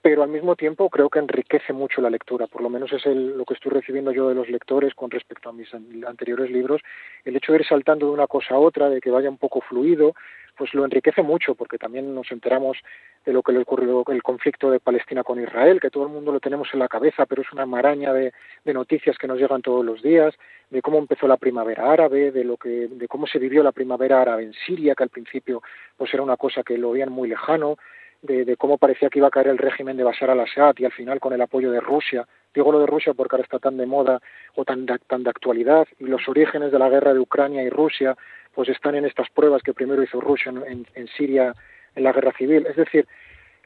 [0.02, 3.38] pero al mismo tiempo creo que enriquece mucho la lectura, por lo menos es el,
[3.38, 6.82] lo que estoy recibiendo yo de los lectores con respecto a mis anteriores libros,
[7.24, 9.62] el hecho de ir saltando de una cosa a otra, de que vaya un poco
[9.62, 10.14] fluido,
[10.58, 12.78] pues lo enriquece mucho, porque también nos enteramos
[13.26, 16.32] de lo que le ocurrió el conflicto de Palestina con Israel, que todo el mundo
[16.32, 18.34] lo tenemos en la cabeza, pero es una maraña de,
[18.64, 20.36] de noticias que nos llegan todos los días,
[20.70, 24.22] de cómo empezó la primavera árabe, de lo que, de cómo se vivió la primavera
[24.22, 25.62] árabe en Siria, que al principio
[25.98, 27.78] pues era una cosa que lo veían muy lejano,
[28.22, 30.92] de, de, cómo parecía que iba a caer el régimen de Bashar al-Assad y al
[30.92, 32.28] final con el apoyo de Rusia.
[32.54, 34.22] Digo lo de Rusia porque ahora está tan de moda
[34.56, 37.70] o tan de, tan de actualidad y los orígenes de la guerra de Ucrania y
[37.70, 38.16] Rusia
[38.54, 41.54] pues están en estas pruebas que primero hizo Rusia en, en Siria
[41.96, 42.66] en la guerra civil.
[42.68, 43.08] Es decir,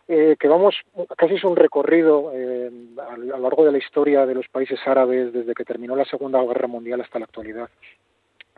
[0.07, 0.75] eh, que vamos,
[1.17, 2.69] casi es un recorrido eh,
[3.09, 6.43] a, lo largo de la historia de los países árabes desde que terminó la Segunda
[6.43, 7.69] Guerra Mundial hasta la actualidad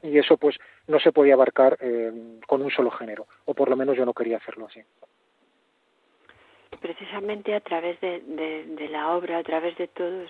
[0.03, 0.57] y eso pues
[0.87, 2.11] no se podía abarcar eh,
[2.45, 4.81] con un solo género o por lo menos yo no quería hacerlo así
[6.81, 10.29] precisamente a través de, de, de la obra, a través de todos,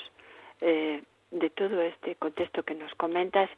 [0.62, 3.50] eh, de todo este contexto que nos comentas,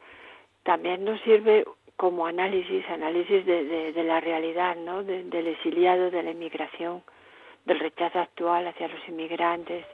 [0.63, 1.65] también nos sirve
[1.95, 5.03] como análisis, análisis de, de, la realidad, ¿no?
[5.03, 7.03] del exiliado, de la inmigración,
[7.65, 9.85] del rechazo actual hacia los inmigrantes.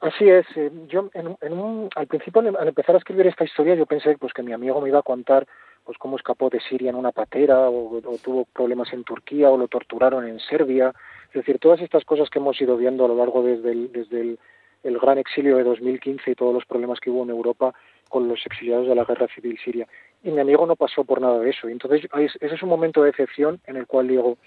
[0.00, 0.44] Así es.
[0.54, 4.18] Eh, yo en, en un, al principio al empezar a escribir esta historia yo pensé
[4.18, 5.46] pues que mi amigo me iba a contar
[5.84, 9.68] pues cómo escapó de Siria en una patera o, tuvo problemas en Turquía o lo
[9.68, 10.94] torturaron en Serbia.
[11.28, 14.38] Es decir, todas estas cosas que hemos ido viendo a lo largo desde el, desde
[14.82, 17.74] el, gran exilio de 2015 y todos los problemas que hubo en Europa
[18.08, 19.86] con los exiliados de la guerra civil siria.
[20.22, 21.68] Y mi amigo no pasó por nada de eso.
[21.68, 24.38] Entonces ese es un momento de excepción en el cual digo,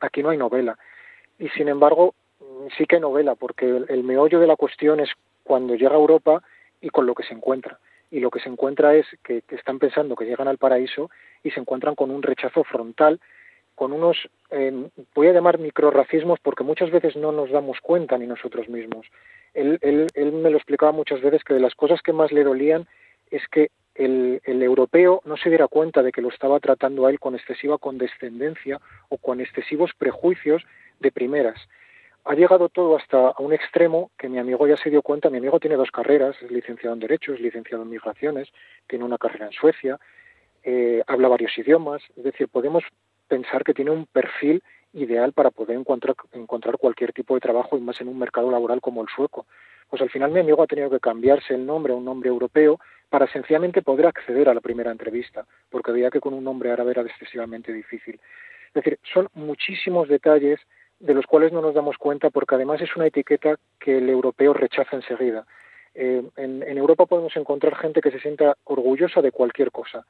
[0.00, 0.78] aquí no hay novela.
[1.38, 2.14] Y sin embargo,
[2.76, 5.10] sí que hay novela, porque el, el meollo de la cuestión es
[5.42, 6.42] cuando llega a Europa
[6.80, 7.80] y con lo que se encuentra
[8.12, 11.10] y lo que se encuentra es que, están pensando que llegan al paraíso
[11.42, 13.18] y se encuentran con un rechazo frontal,
[13.74, 18.26] con unos, eh, voy a llamar microracismos porque muchas veces no nos damos cuenta ni
[18.26, 19.06] nosotros mismos.
[19.54, 22.44] Él, él, él me lo explicaba muchas veces que de las cosas que más le
[22.44, 22.86] dolían
[23.30, 27.18] es que el, europeo no se diera cuenta de que lo estaba tratando a él
[27.18, 30.62] con excesiva condescendencia o con excesivos prejuicios
[31.00, 31.58] de primeras
[32.24, 35.30] ha llegado todo hasta un extremo que mi amigo ya se dio cuenta.
[35.30, 38.48] Mi amigo tiene dos carreras, es licenciado en Derecho, es licenciado en Migraciones,
[38.86, 39.98] tiene una carrera en Suecia,
[40.62, 42.84] eh, habla varios idiomas, es decir, podemos
[43.26, 47.80] pensar que tiene un perfil ideal para poder encontrar, encontrar cualquier tipo de trabajo y
[47.80, 49.46] más en un mercado laboral como el sueco.
[49.88, 52.78] Pues al final mi amigo ha tenido que cambiarse el nombre a un nombre europeo
[53.08, 56.92] para sencillamente poder acceder a la primera entrevista, porque veía que con un nombre árabe
[56.92, 58.20] era excesivamente difícil.
[58.68, 60.60] Es decir, son muchísimos detalles
[61.02, 64.54] de los cuales no nos damos cuenta porque además es una etiqueta que el europeo
[64.54, 65.44] rechaza enseguida.
[65.94, 70.06] Eh, en, Europa podemos encontrar gente que se sienta orgullosa de cualquier cosa,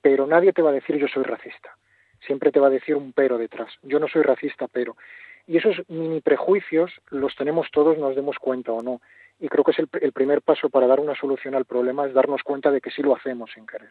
[0.00, 1.76] pero nadie te va a decir yo soy racista.
[2.24, 3.74] Siempre te va a decir un pero detrás.
[3.82, 4.96] Yo no soy racista, pero.
[5.46, 9.00] Y esos mini prejuicios los tenemos todos, nos demos cuenta o no.
[9.40, 12.14] Y creo que es el, el primer paso para dar una solución al problema, es
[12.14, 13.90] darnos cuenta de que sí lo hacemos sin querer.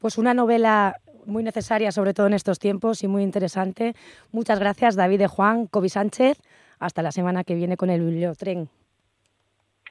[0.00, 3.94] Pues una novela muy necesaria, sobre todo en estos tiempos, y muy interesante.
[4.32, 6.40] Muchas gracias, David de Juan, Cobi Sánchez.
[6.78, 8.68] Hasta la semana que viene con el Bibliotren.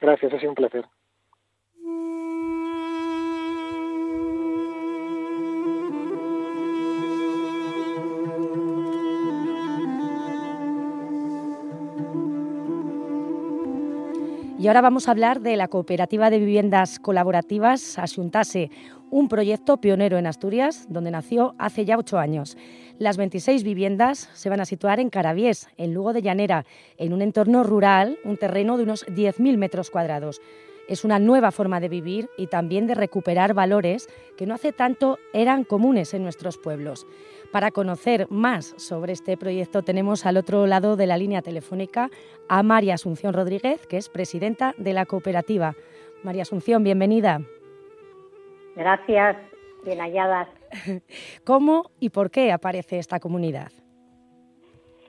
[0.00, 0.84] Gracias, ha sido un placer.
[14.60, 18.70] Y ahora vamos a hablar de la cooperativa de viviendas colaborativas Asuntase,
[19.10, 22.58] un proyecto pionero en Asturias, donde nació hace ya ocho años.
[22.98, 26.66] Las 26 viviendas se van a situar en Carabiés, en Lugo de Llanera,
[26.98, 30.42] en un entorno rural, un terreno de unos 10.000 metros cuadrados.
[30.90, 35.18] Es una nueva forma de vivir y también de recuperar valores que no hace tanto
[35.32, 37.06] eran comunes en nuestros pueblos.
[37.52, 42.10] Para conocer más sobre este proyecto tenemos al otro lado de la línea telefónica
[42.48, 45.74] a María Asunción Rodríguez, que es presidenta de la cooperativa.
[46.24, 47.40] María Asunción, bienvenida.
[48.74, 49.36] Gracias,
[49.84, 50.48] bien halladas.
[51.44, 53.70] ¿Cómo y por qué aparece esta comunidad?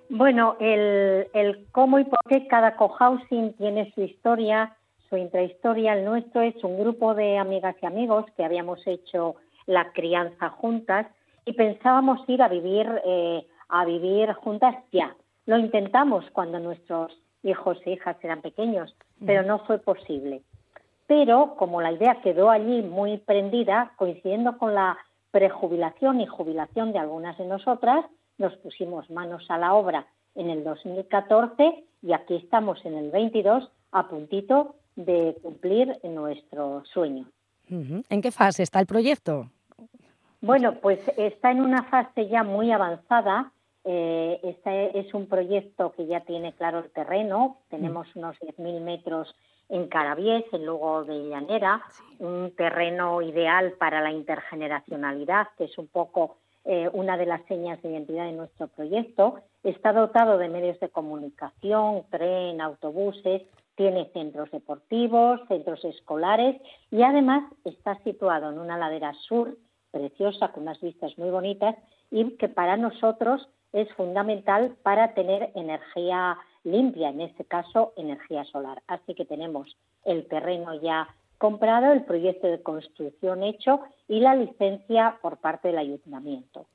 [0.10, 4.78] Bueno, el, el cómo y por qué cada cohousing tiene su historia,
[5.12, 5.94] su intrahistoria.
[5.94, 9.36] El nuestro es un grupo de amigas y amigos que habíamos hecho
[9.68, 11.06] la crianza juntas
[11.46, 15.16] y pensábamos ir a vivir eh, a vivir juntas ya.
[15.46, 17.12] Lo intentamos cuando nuestros
[17.44, 18.96] hijos e hijas eran pequeños,
[19.26, 20.42] pero no fue posible.
[21.08, 24.98] Pero como la idea quedó allí muy prendida, coincidiendo con la
[25.32, 28.06] prejubilación y jubilación de algunas de nosotras,
[28.38, 33.70] nos pusimos manos a la obra en el 2014 y aquí estamos en el 22
[33.92, 37.26] a puntito de cumplir nuestro sueño.
[37.70, 39.50] ¿En qué fase está el proyecto?
[40.42, 43.52] Bueno, pues está en una fase ya muy avanzada.
[43.84, 47.58] Eh, este es un proyecto que ya tiene claro el terreno.
[47.70, 48.20] Tenemos mm.
[48.20, 49.34] unos 10.000 metros
[49.70, 51.82] en Carabiés, en Lugo de Llanera,
[52.20, 57.82] un terreno ideal para la intergeneracionalidad, que es un poco eh, una de las señas
[57.82, 59.40] de identidad de nuestro proyecto.
[59.64, 63.44] Está dotado de medios de comunicación, tren, autobuses,
[63.76, 66.62] tiene centros deportivos, centros escolares
[66.92, 69.58] y además está situado en una ladera sur
[69.92, 71.76] preciosa, con unas vistas muy bonitas
[72.10, 78.82] y que para nosotros es fundamental para tener energía limpia, en este caso energía solar.
[78.88, 81.08] Así que tenemos el terreno ya
[81.38, 86.66] comprado, el proyecto de construcción hecho y la licencia por parte del ayuntamiento.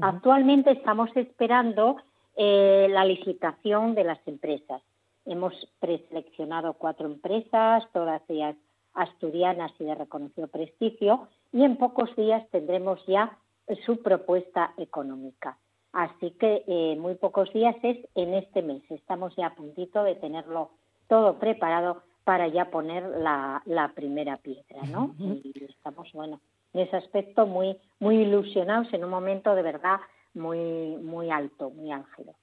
[0.00, 1.96] Actualmente estamos esperando
[2.36, 4.80] eh, la licitación de las empresas.
[5.24, 8.56] Hemos preseleccionado cuatro empresas, todas ellas
[8.94, 13.38] asturianas y de reconocido prestigio, y en pocos días tendremos ya
[13.86, 15.58] su propuesta económica.
[15.92, 18.82] Así que eh, muy pocos días es en este mes.
[18.90, 20.70] Estamos ya a puntito de tenerlo
[21.06, 25.14] todo preparado para ya poner la, primera piedra, ¿no?
[25.18, 26.40] Y estamos, bueno,
[26.72, 30.00] en ese aspecto muy, muy ilusionados en un momento de verdad
[30.34, 32.34] muy, muy alto, muy álgido.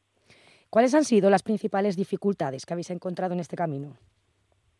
[0.69, 3.97] ¿Cuáles han sido las principales dificultades que habéis encontrado en este camino?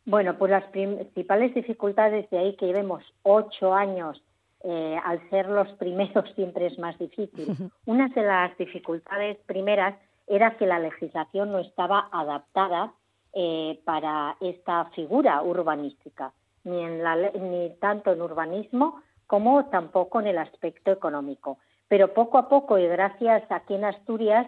[0.05, 4.21] Bueno, pues las principales dificultades de ahí que llevemos ocho años,
[4.63, 7.47] eh, al ser los primeros siempre es más difícil.
[7.85, 9.95] Una de las dificultades primeras
[10.27, 12.93] era que la legislación no estaba adaptada
[13.33, 16.33] eh, para esta figura urbanística,
[16.63, 21.57] ni, en la, ni tanto en urbanismo como tampoco en el aspecto económico.
[21.87, 24.47] Pero poco a poco, y gracias aquí en Asturias,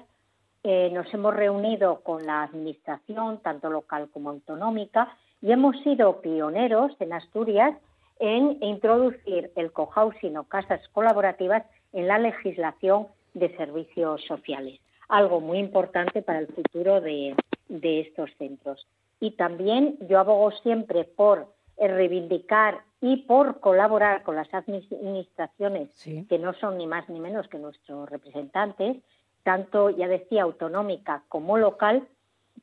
[0.64, 6.92] eh, nos hemos reunido con la Administración, tanto local como autonómica, y hemos sido pioneros
[7.00, 7.76] en Asturias
[8.20, 15.58] en introducir el cohousing o casas colaborativas en la legislación de servicios sociales, algo muy
[15.58, 17.36] importante para el futuro de,
[17.70, 18.86] estos centros.
[19.20, 21.48] Y también yo abogo siempre por
[21.80, 25.90] reivindicar y por colaborar con las administraciones
[26.30, 28.98] que no son ni más ni menos que nuestros representantes,
[29.44, 32.08] tanto, ya decía, autonómica como local,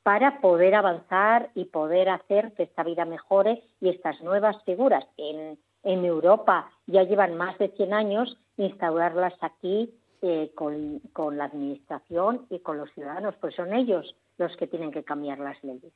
[0.03, 5.59] para poder avanzar y poder hacer que esta vida mejore y estas nuevas figuras en,
[5.83, 12.47] en Europa ya llevan más de 100 años, instaurarlas aquí eh, con, con, la Administración
[12.51, 15.93] y con los ciudadanos, pues son ellos los que tienen que cambiar las leyes.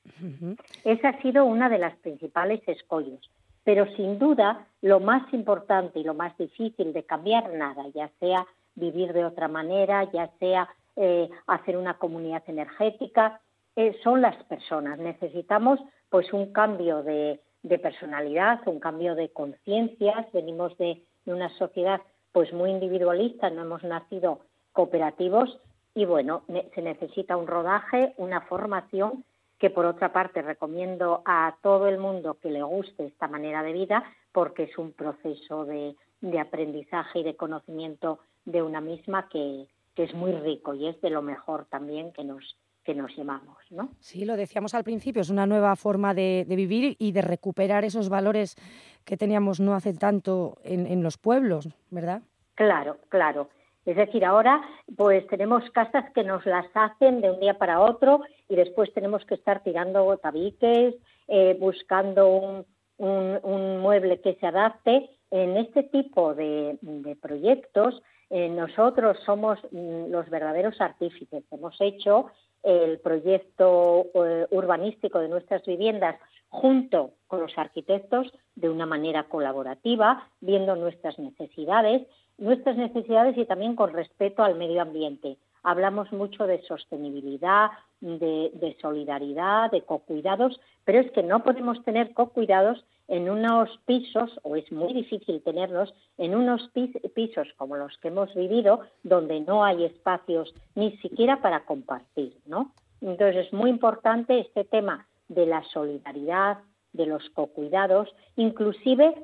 [0.84, 3.30] Esa ha sido una de las principales escollos.
[3.64, 8.46] Pero sin duda, lo más importante y lo más difícil de cambiar nada, ya sea
[8.74, 13.40] vivir de otra manera, ya sea eh, hacer una comunidad energética,
[13.76, 14.98] eh, son las personas.
[14.98, 17.40] Necesitamos pues un cambio de,
[17.80, 20.30] personalidad, un cambio de conciencias.
[20.32, 22.00] Venimos de, una sociedad
[22.32, 24.40] pues muy individualista, no hemos nacido
[24.72, 25.58] cooperativos
[25.94, 26.42] y bueno,
[26.74, 29.24] se necesita un rodaje, una formación
[29.58, 33.72] que por otra parte recomiendo a todo el mundo que le guste esta manera de
[33.72, 34.02] vida
[34.32, 40.14] porque es un proceso de aprendizaje y de conocimiento de una misma que, que es
[40.14, 43.90] muy rico y es de lo mejor también que nos que nos llamamos, ¿no?
[44.01, 48.09] Sí, lo decíamos al principio, es una nueva forma de, vivir y de recuperar esos
[48.09, 48.57] valores
[49.05, 52.22] que teníamos no hace tanto en, en, los pueblos, ¿verdad?
[52.55, 53.51] Claro, claro.
[53.84, 54.62] Es decir, ahora
[54.97, 59.24] pues tenemos casas que nos las hacen de un día para otro y después tenemos
[59.24, 60.95] que estar tirando tabiques,
[61.28, 62.66] eh, buscando un,
[62.99, 65.11] un, un, mueble que se adapte.
[65.30, 68.03] En este tipo de, de proyectos
[68.34, 71.44] eh, nosotros somos mm, los verdaderos artífices.
[71.50, 72.30] Hemos hecho
[72.62, 76.16] el proyecto eh, urbanístico de nuestras viviendas
[76.48, 82.06] junto con los arquitectos de una manera colaborativa, viendo nuestras necesidades,
[82.38, 85.36] nuestras necesidades y también con respeto al medio ambiente.
[85.62, 87.70] Hablamos mucho de sostenibilidad,
[88.00, 92.82] de, solidaridad, de cocuidados, pero es que no podemos tener cocuidados
[93.12, 96.70] en unos pisos, o es muy difícil tenerlos, en unos
[97.14, 102.72] pisos como los que hemos vivido, donde no hay espacios ni siquiera para compartir, ¿no?
[103.02, 106.60] Entonces es muy importante este tema de la solidaridad,
[106.94, 109.14] de los cocuidados, inclusive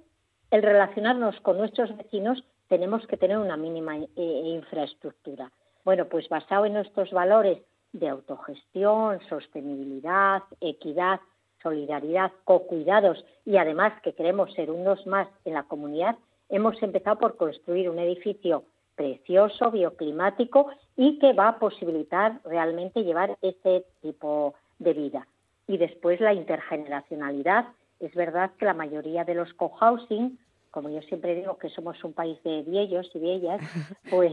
[0.51, 4.07] el relacionarnos con nuestros vecinos tenemos que tener una mínima eh,
[4.45, 5.51] infraestructura.
[5.87, 7.63] Bueno, pues basado en nuestros valores
[7.93, 11.21] de autogestión, sostenibilidad, equidad,
[11.63, 16.17] solidaridad, co-cuidados y además que queremos ser unos más en la comunidad,
[16.49, 18.65] hemos empezado por construir un edificio
[18.99, 25.27] precioso, bioclimático y que va a posibilitar realmente llevar ese tipo de vida.
[25.69, 27.67] Y después la intergeneracionalidad.
[28.01, 30.39] Es verdad que la mayoría de los cohousing,
[30.71, 33.61] como yo siempre digo que somos un país de viejos y ellas,
[34.11, 34.33] pues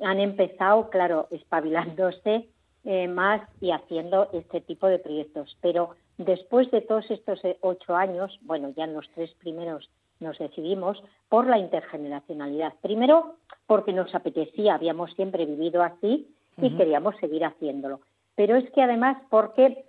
[0.00, 2.48] han empezado, claro, espabilándose
[2.84, 5.56] eh, más y haciendo este tipo de proyectos.
[5.60, 9.90] Pero después de todos estos eh, ocho años, bueno, ya en los tres primeros
[10.20, 12.74] nos decidimos por la intergeneracionalidad.
[12.80, 13.36] Primero,
[13.66, 18.00] porque nos apetecía, habíamos siempre vivido así y queríamos seguir haciéndolo.
[18.34, 19.84] Pero es que además porque,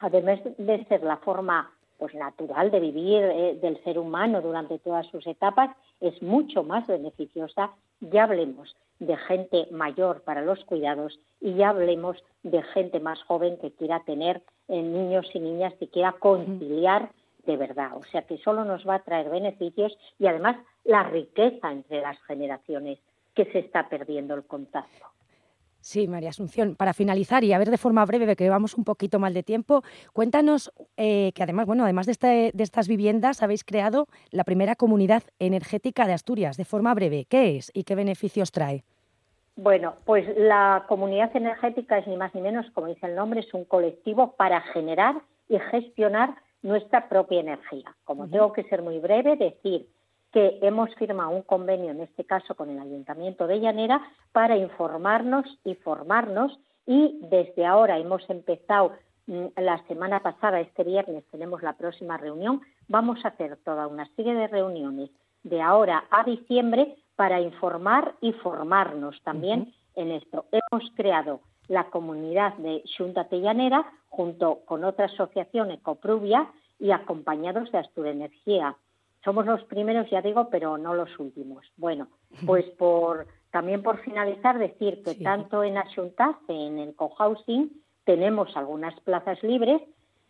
[0.00, 5.06] además de ser la forma pues natural de vivir eh, del ser humano durante todas
[5.06, 5.74] sus etapas,
[6.08, 7.72] es mucho más beneficiosa.
[8.00, 13.58] Ya hablemos de gente mayor para los cuidados y ya hablemos de gente más joven
[13.58, 17.10] que quiera tener eh, niños y niñas que quiera conciliar
[17.46, 17.96] de verdad.
[17.96, 22.20] O sea que solo nos va a traer beneficios y además la riqueza entre las
[22.22, 22.98] generaciones
[23.34, 25.13] que se está perdiendo el contacto.
[25.84, 29.18] Sí, María Asunción, para finalizar y a ver de forma breve, que vamos un poquito
[29.18, 29.82] mal de tiempo,
[30.14, 34.76] cuéntanos eh, que además, bueno, además de, este, de estas viviendas, habéis creado la primera
[34.76, 36.56] comunidad energética de Asturias.
[36.56, 38.82] De forma breve, ¿qué es y qué beneficios trae?
[39.56, 43.52] Bueno, pues la comunidad energética es ni más ni menos, como dice el nombre, es
[43.52, 45.16] un colectivo para generar
[45.50, 47.94] y gestionar nuestra propia energía.
[48.06, 49.86] Como tengo que ser muy breve, decir
[50.34, 55.46] que hemos firmado un convenio, en este caso con el Ayuntamiento de Llanera, para informarnos
[55.64, 58.90] y formarnos y desde ahora hemos empezado
[59.28, 64.08] mm, la semana pasada, este viernes tenemos la próxima reunión, vamos a hacer toda una
[64.16, 65.08] serie de reuniones
[65.44, 70.46] de ahora a diciembre para informar y formarnos también en esto.
[70.50, 77.78] Hemos creado la comunidad de Xunta Tellanera junto con otra asociación Ecoprubia y acompañados de
[77.78, 78.76] Astur Energía.
[79.24, 81.64] Somos los primeros, ya digo, pero no los últimos.
[81.76, 82.08] Bueno,
[82.46, 87.70] pues por también por finalizar decir que tanto en Asuntas, en el cohousing,
[88.04, 89.80] tenemos algunas plazas libres,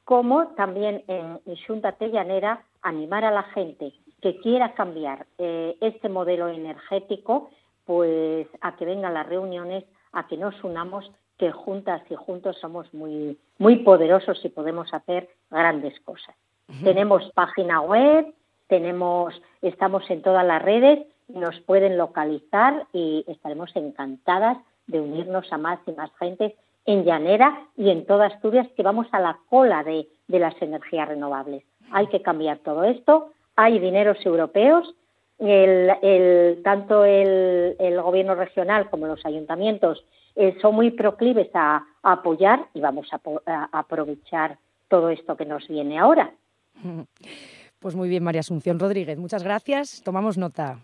[0.05, 6.49] como también en Xunta Tellanera animar a la gente que quiera cambiar eh, este modelo
[6.49, 7.51] energético,
[7.85, 12.93] pues a que vengan las reuniones, a que nos unamos, que juntas y juntos somos
[12.95, 16.35] muy, muy poderosos y podemos hacer grandes cosas.
[16.83, 18.33] Tenemos página web,
[18.69, 25.59] tenemos, estamos en todas las redes, nos pueden localizar y estaremos encantadas de unirnos a
[25.59, 26.57] más y más gente
[26.87, 31.65] en Llanera y en toda Asturias que vamos a la cola de, las energías renovables.
[31.91, 34.95] Hay que cambiar todo esto, hay dineros europeos,
[35.39, 40.05] el, tanto el, gobierno regional como los ayuntamientos
[40.37, 44.59] eh, son muy proclives a, apoyar y vamos a, aprovechar
[44.89, 46.33] todo esto que nos viene ahora.
[47.85, 50.79] Pues muy bien, María Asunción Rodríguez, muchas gracias, tomamos nota.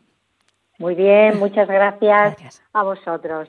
[0.76, 3.48] Muy bien, muchas gracias, a vosotros.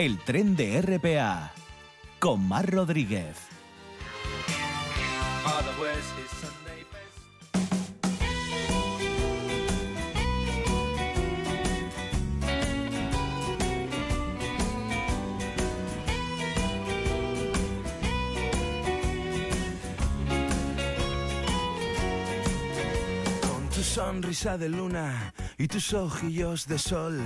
[0.00, 1.52] El tren de RPA
[2.20, 3.36] con Mar Rodríguez.
[23.82, 27.20] Sonrisa de luna y tus ojillos de sol,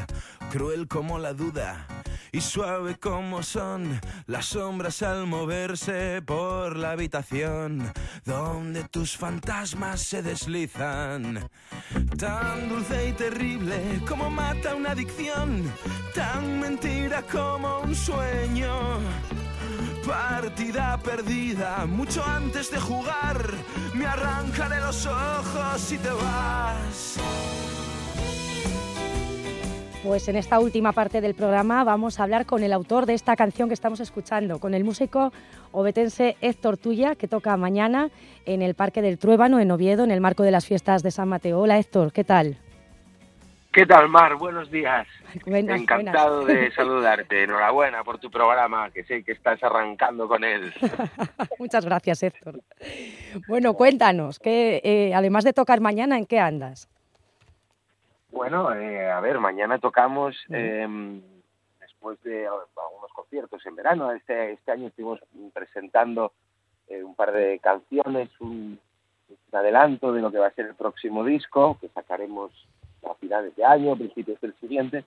[0.51, 1.87] cruel como la duda
[2.35, 7.93] y suave como son las sombras al moverse por la habitación
[8.25, 11.49] donde tus fantasmas se deslizan.
[12.19, 15.73] Tan dulce y terrible como mata una adicción,
[16.13, 18.99] tan mentira como un sueño.
[20.05, 23.49] Partida perdida, mucho antes de jugar,
[23.95, 27.54] me arrancaré los ojos y te vas.
[30.05, 33.37] Pues en esta última parte del programa vamos a hablar con el autor de esta
[33.37, 35.33] canción que estamos escuchando, con el músico
[35.73, 38.11] obetense Héctor Tuya, que toca mañana
[38.45, 41.31] en el Parque del Truébano, en Oviedo, en el marco de las fiestas de San
[41.31, 41.59] Mateo.
[41.59, 42.59] Hola Héctor, ¿qué tal?
[43.73, 44.37] ¿Qué tal, Mar?
[44.37, 45.07] Buenos días.
[45.47, 47.45] Encantado de saludarte.
[47.45, 50.71] Enhorabuena por tu programa, que sé que estás arrancando con él.
[51.59, 52.61] Muchas gracias, Héctor.
[53.49, 56.91] Bueno, cuéntanos, que eh, además de tocar mañana, ¿en qué andas?
[58.35, 61.23] Bueno, eh, a ver, mañana tocamos em,
[61.81, 64.11] después de algunos conciertos en verano.
[64.11, 65.21] Este, este año estuvimos
[65.53, 66.33] presentando
[66.89, 68.79] eh, un par de canciones, un,
[69.53, 72.51] adelanto de lo que va a ser el próximo disco, que sacaremos
[73.09, 75.05] a finales de año, principios del siguiente.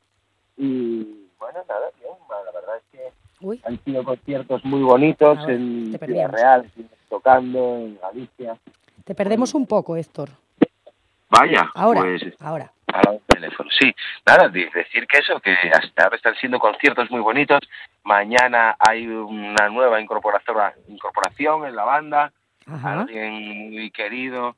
[0.56, 6.32] Y bueno, nada, bien, la verdad es que han sido conciertos muy bonitos en Ciudad
[6.32, 6.72] Real,
[7.10, 8.58] tocando en Galicia.
[9.04, 10.30] Te perdemos un poco, Héctor.
[11.30, 12.72] Vaya, ahora, pues, ahora
[13.28, 13.70] teléfono.
[13.80, 13.94] Sí,
[14.26, 17.60] nada, decir que eso, que hasta ahora están siendo conciertos muy bonitos.
[18.04, 22.32] Mañana hay una nueva incorporación, en la banda,
[22.84, 24.56] alguien muy querido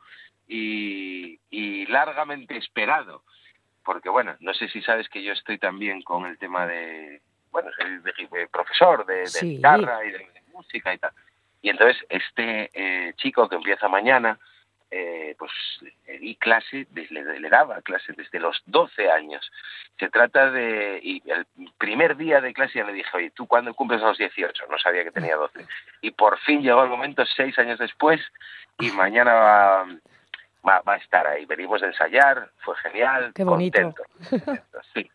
[0.47, 3.23] y, largamente esperado.
[3.83, 7.21] Porque bueno, no sé si sabes que yo estoy también con el tema de,
[7.51, 11.11] bueno, soy profesor de, guitarra y de, música y tal.
[11.61, 14.37] Y entonces este eh, chico que empieza mañana,
[14.91, 15.51] eh, pues
[16.19, 19.51] di clase, le, le, daba clase desde los 12 años.
[19.99, 21.45] Se trata de, y el
[21.77, 24.63] primer día de clase ya le dije, oye, ¿tú cuándo cumples los 18?
[24.69, 25.65] No sabía que tenía 12.
[26.01, 28.21] Y por fin llegó el momento, seis años después,
[28.79, 29.33] y mañana
[30.65, 31.45] va, va, a estar ahí.
[31.45, 33.81] Venimos a ensayar, fue genial, Qué bonito.
[33.81, 34.03] contento.
[34.93, 35.11] Sí,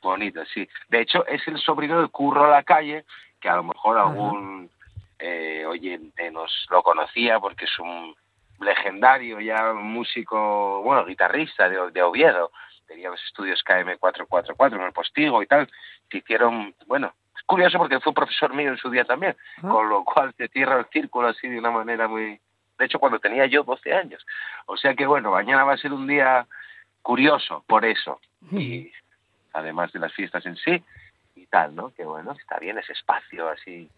[0.00, 0.68] bonito, sí.
[0.88, 3.04] De hecho, es el sobrino de Curro a la calle,
[3.40, 4.70] que a lo mejor algún
[5.18, 8.14] eh, oyente nos lo conocía porque es un
[8.60, 12.50] legendario ya músico, bueno, guitarrista de, Oviedo,
[12.86, 15.68] tenía los estudios KM444 en el Postigo y tal,
[16.10, 19.68] se hicieron, bueno, es curioso porque fue profesor mío en su día también, Ah.
[19.68, 22.40] con lo cual se cierra el círculo así de una manera muy...
[22.78, 24.24] De hecho, cuando tenía yo 12 años.
[24.66, 26.46] O sea que, bueno, mañana va a ser un día
[27.02, 28.20] curioso por eso.
[28.52, 28.92] Y
[29.52, 30.82] además de las fiestas en sí
[31.34, 31.92] y tal, ¿no?
[31.94, 33.90] Que bueno, está bien ese espacio así.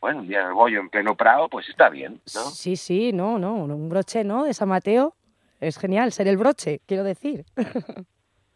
[0.00, 2.40] Bueno, un día en el bollo en pleno Prado, pues está bien, ¿no?
[2.50, 4.44] Sí, sí, no, no, un broche, ¿no?
[4.44, 5.14] De San Mateo.
[5.60, 7.44] Es genial ser el broche, quiero decir.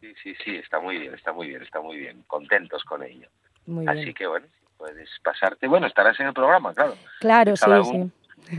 [0.00, 2.24] Sí, sí, sí, está muy bien, está muy bien, está muy bien.
[2.26, 3.28] Contentos con ello.
[3.66, 4.14] Muy Así bien.
[4.14, 5.66] que bueno, si puedes pasarte.
[5.66, 6.94] Bueno, estarás en el programa, claro.
[7.20, 8.56] Claro, sí, sí.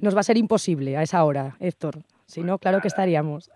[0.00, 2.02] Nos va a ser imposible a esa hora, Héctor.
[2.26, 3.50] Si no, claro que estaríamos.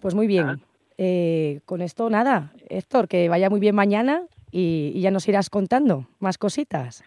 [0.00, 0.62] Pues muy bien.
[0.96, 4.22] Eh, con esto nada, Héctor, que vaya muy bien mañana
[4.56, 7.02] y, y ya nos irás contando más cositas.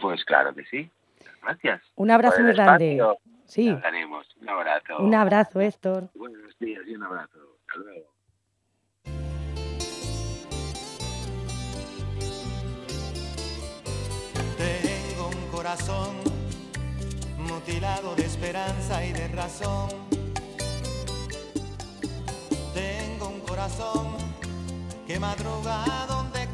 [0.00, 0.88] Pues claro que sí.
[1.42, 1.82] Gracias.
[1.96, 3.02] Un abrazo muy grande.
[3.46, 4.26] Sí, Hablaremos.
[4.40, 4.98] Un abrazo.
[4.98, 6.10] un abrazo, Héctor.
[6.14, 7.38] Buenos días y un abrazo.
[7.66, 8.06] Hasta luego.
[14.56, 16.14] Tengo un corazón
[17.38, 19.88] mutilado de esperanza y de razón.
[22.74, 24.16] Tengo un corazón
[25.06, 26.27] que madruga donde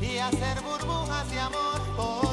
[0.00, 2.23] y hacer burbujas de amor por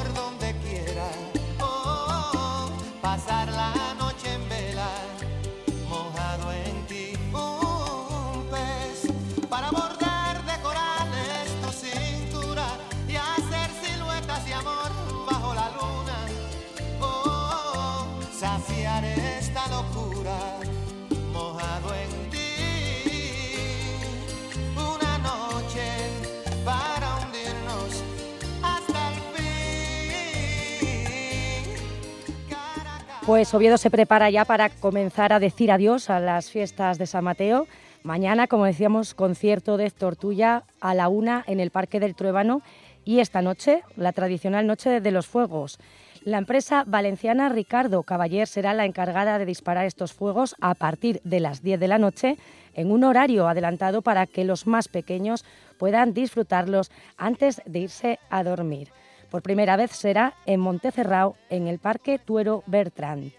[33.24, 37.22] Pues Oviedo se prepara ya para comenzar a decir adiós a las fiestas de San
[37.22, 37.68] Mateo.
[38.02, 42.62] Mañana, como decíamos, concierto de Héctor Tuya a la una en el Parque del Truébano
[43.04, 45.78] y esta noche, la tradicional Noche de los Fuegos.
[46.24, 51.38] La empresa valenciana Ricardo Caballер será la encargada de disparar estos fuegos a partir de
[51.38, 52.38] las 10 de la noche
[52.74, 55.44] en un horario adelantado para que los más pequeños
[55.78, 58.88] puedan disfrutarlos antes de irse a dormir.
[59.32, 63.32] Por primera vez será en Montecerrao, en el Parque Tuero Bertrand.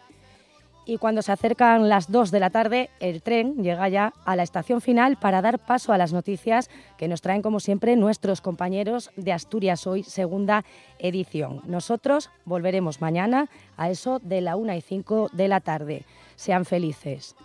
[0.88, 4.42] Y cuando se acercan las 2 de la tarde, el tren llega ya a la
[4.42, 9.12] estación final para dar paso a las noticias que nos traen, como siempre, nuestros compañeros
[9.18, 10.66] de Asturias Hoy, segunda
[10.98, 11.62] edición.
[11.68, 16.06] Nosotros volveremos mañana a eso de la 1 y 5 de la tarde.
[16.36, 17.36] Sean felices.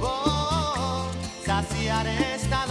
[0.00, 1.06] Oh,
[1.44, 2.64] saciar esta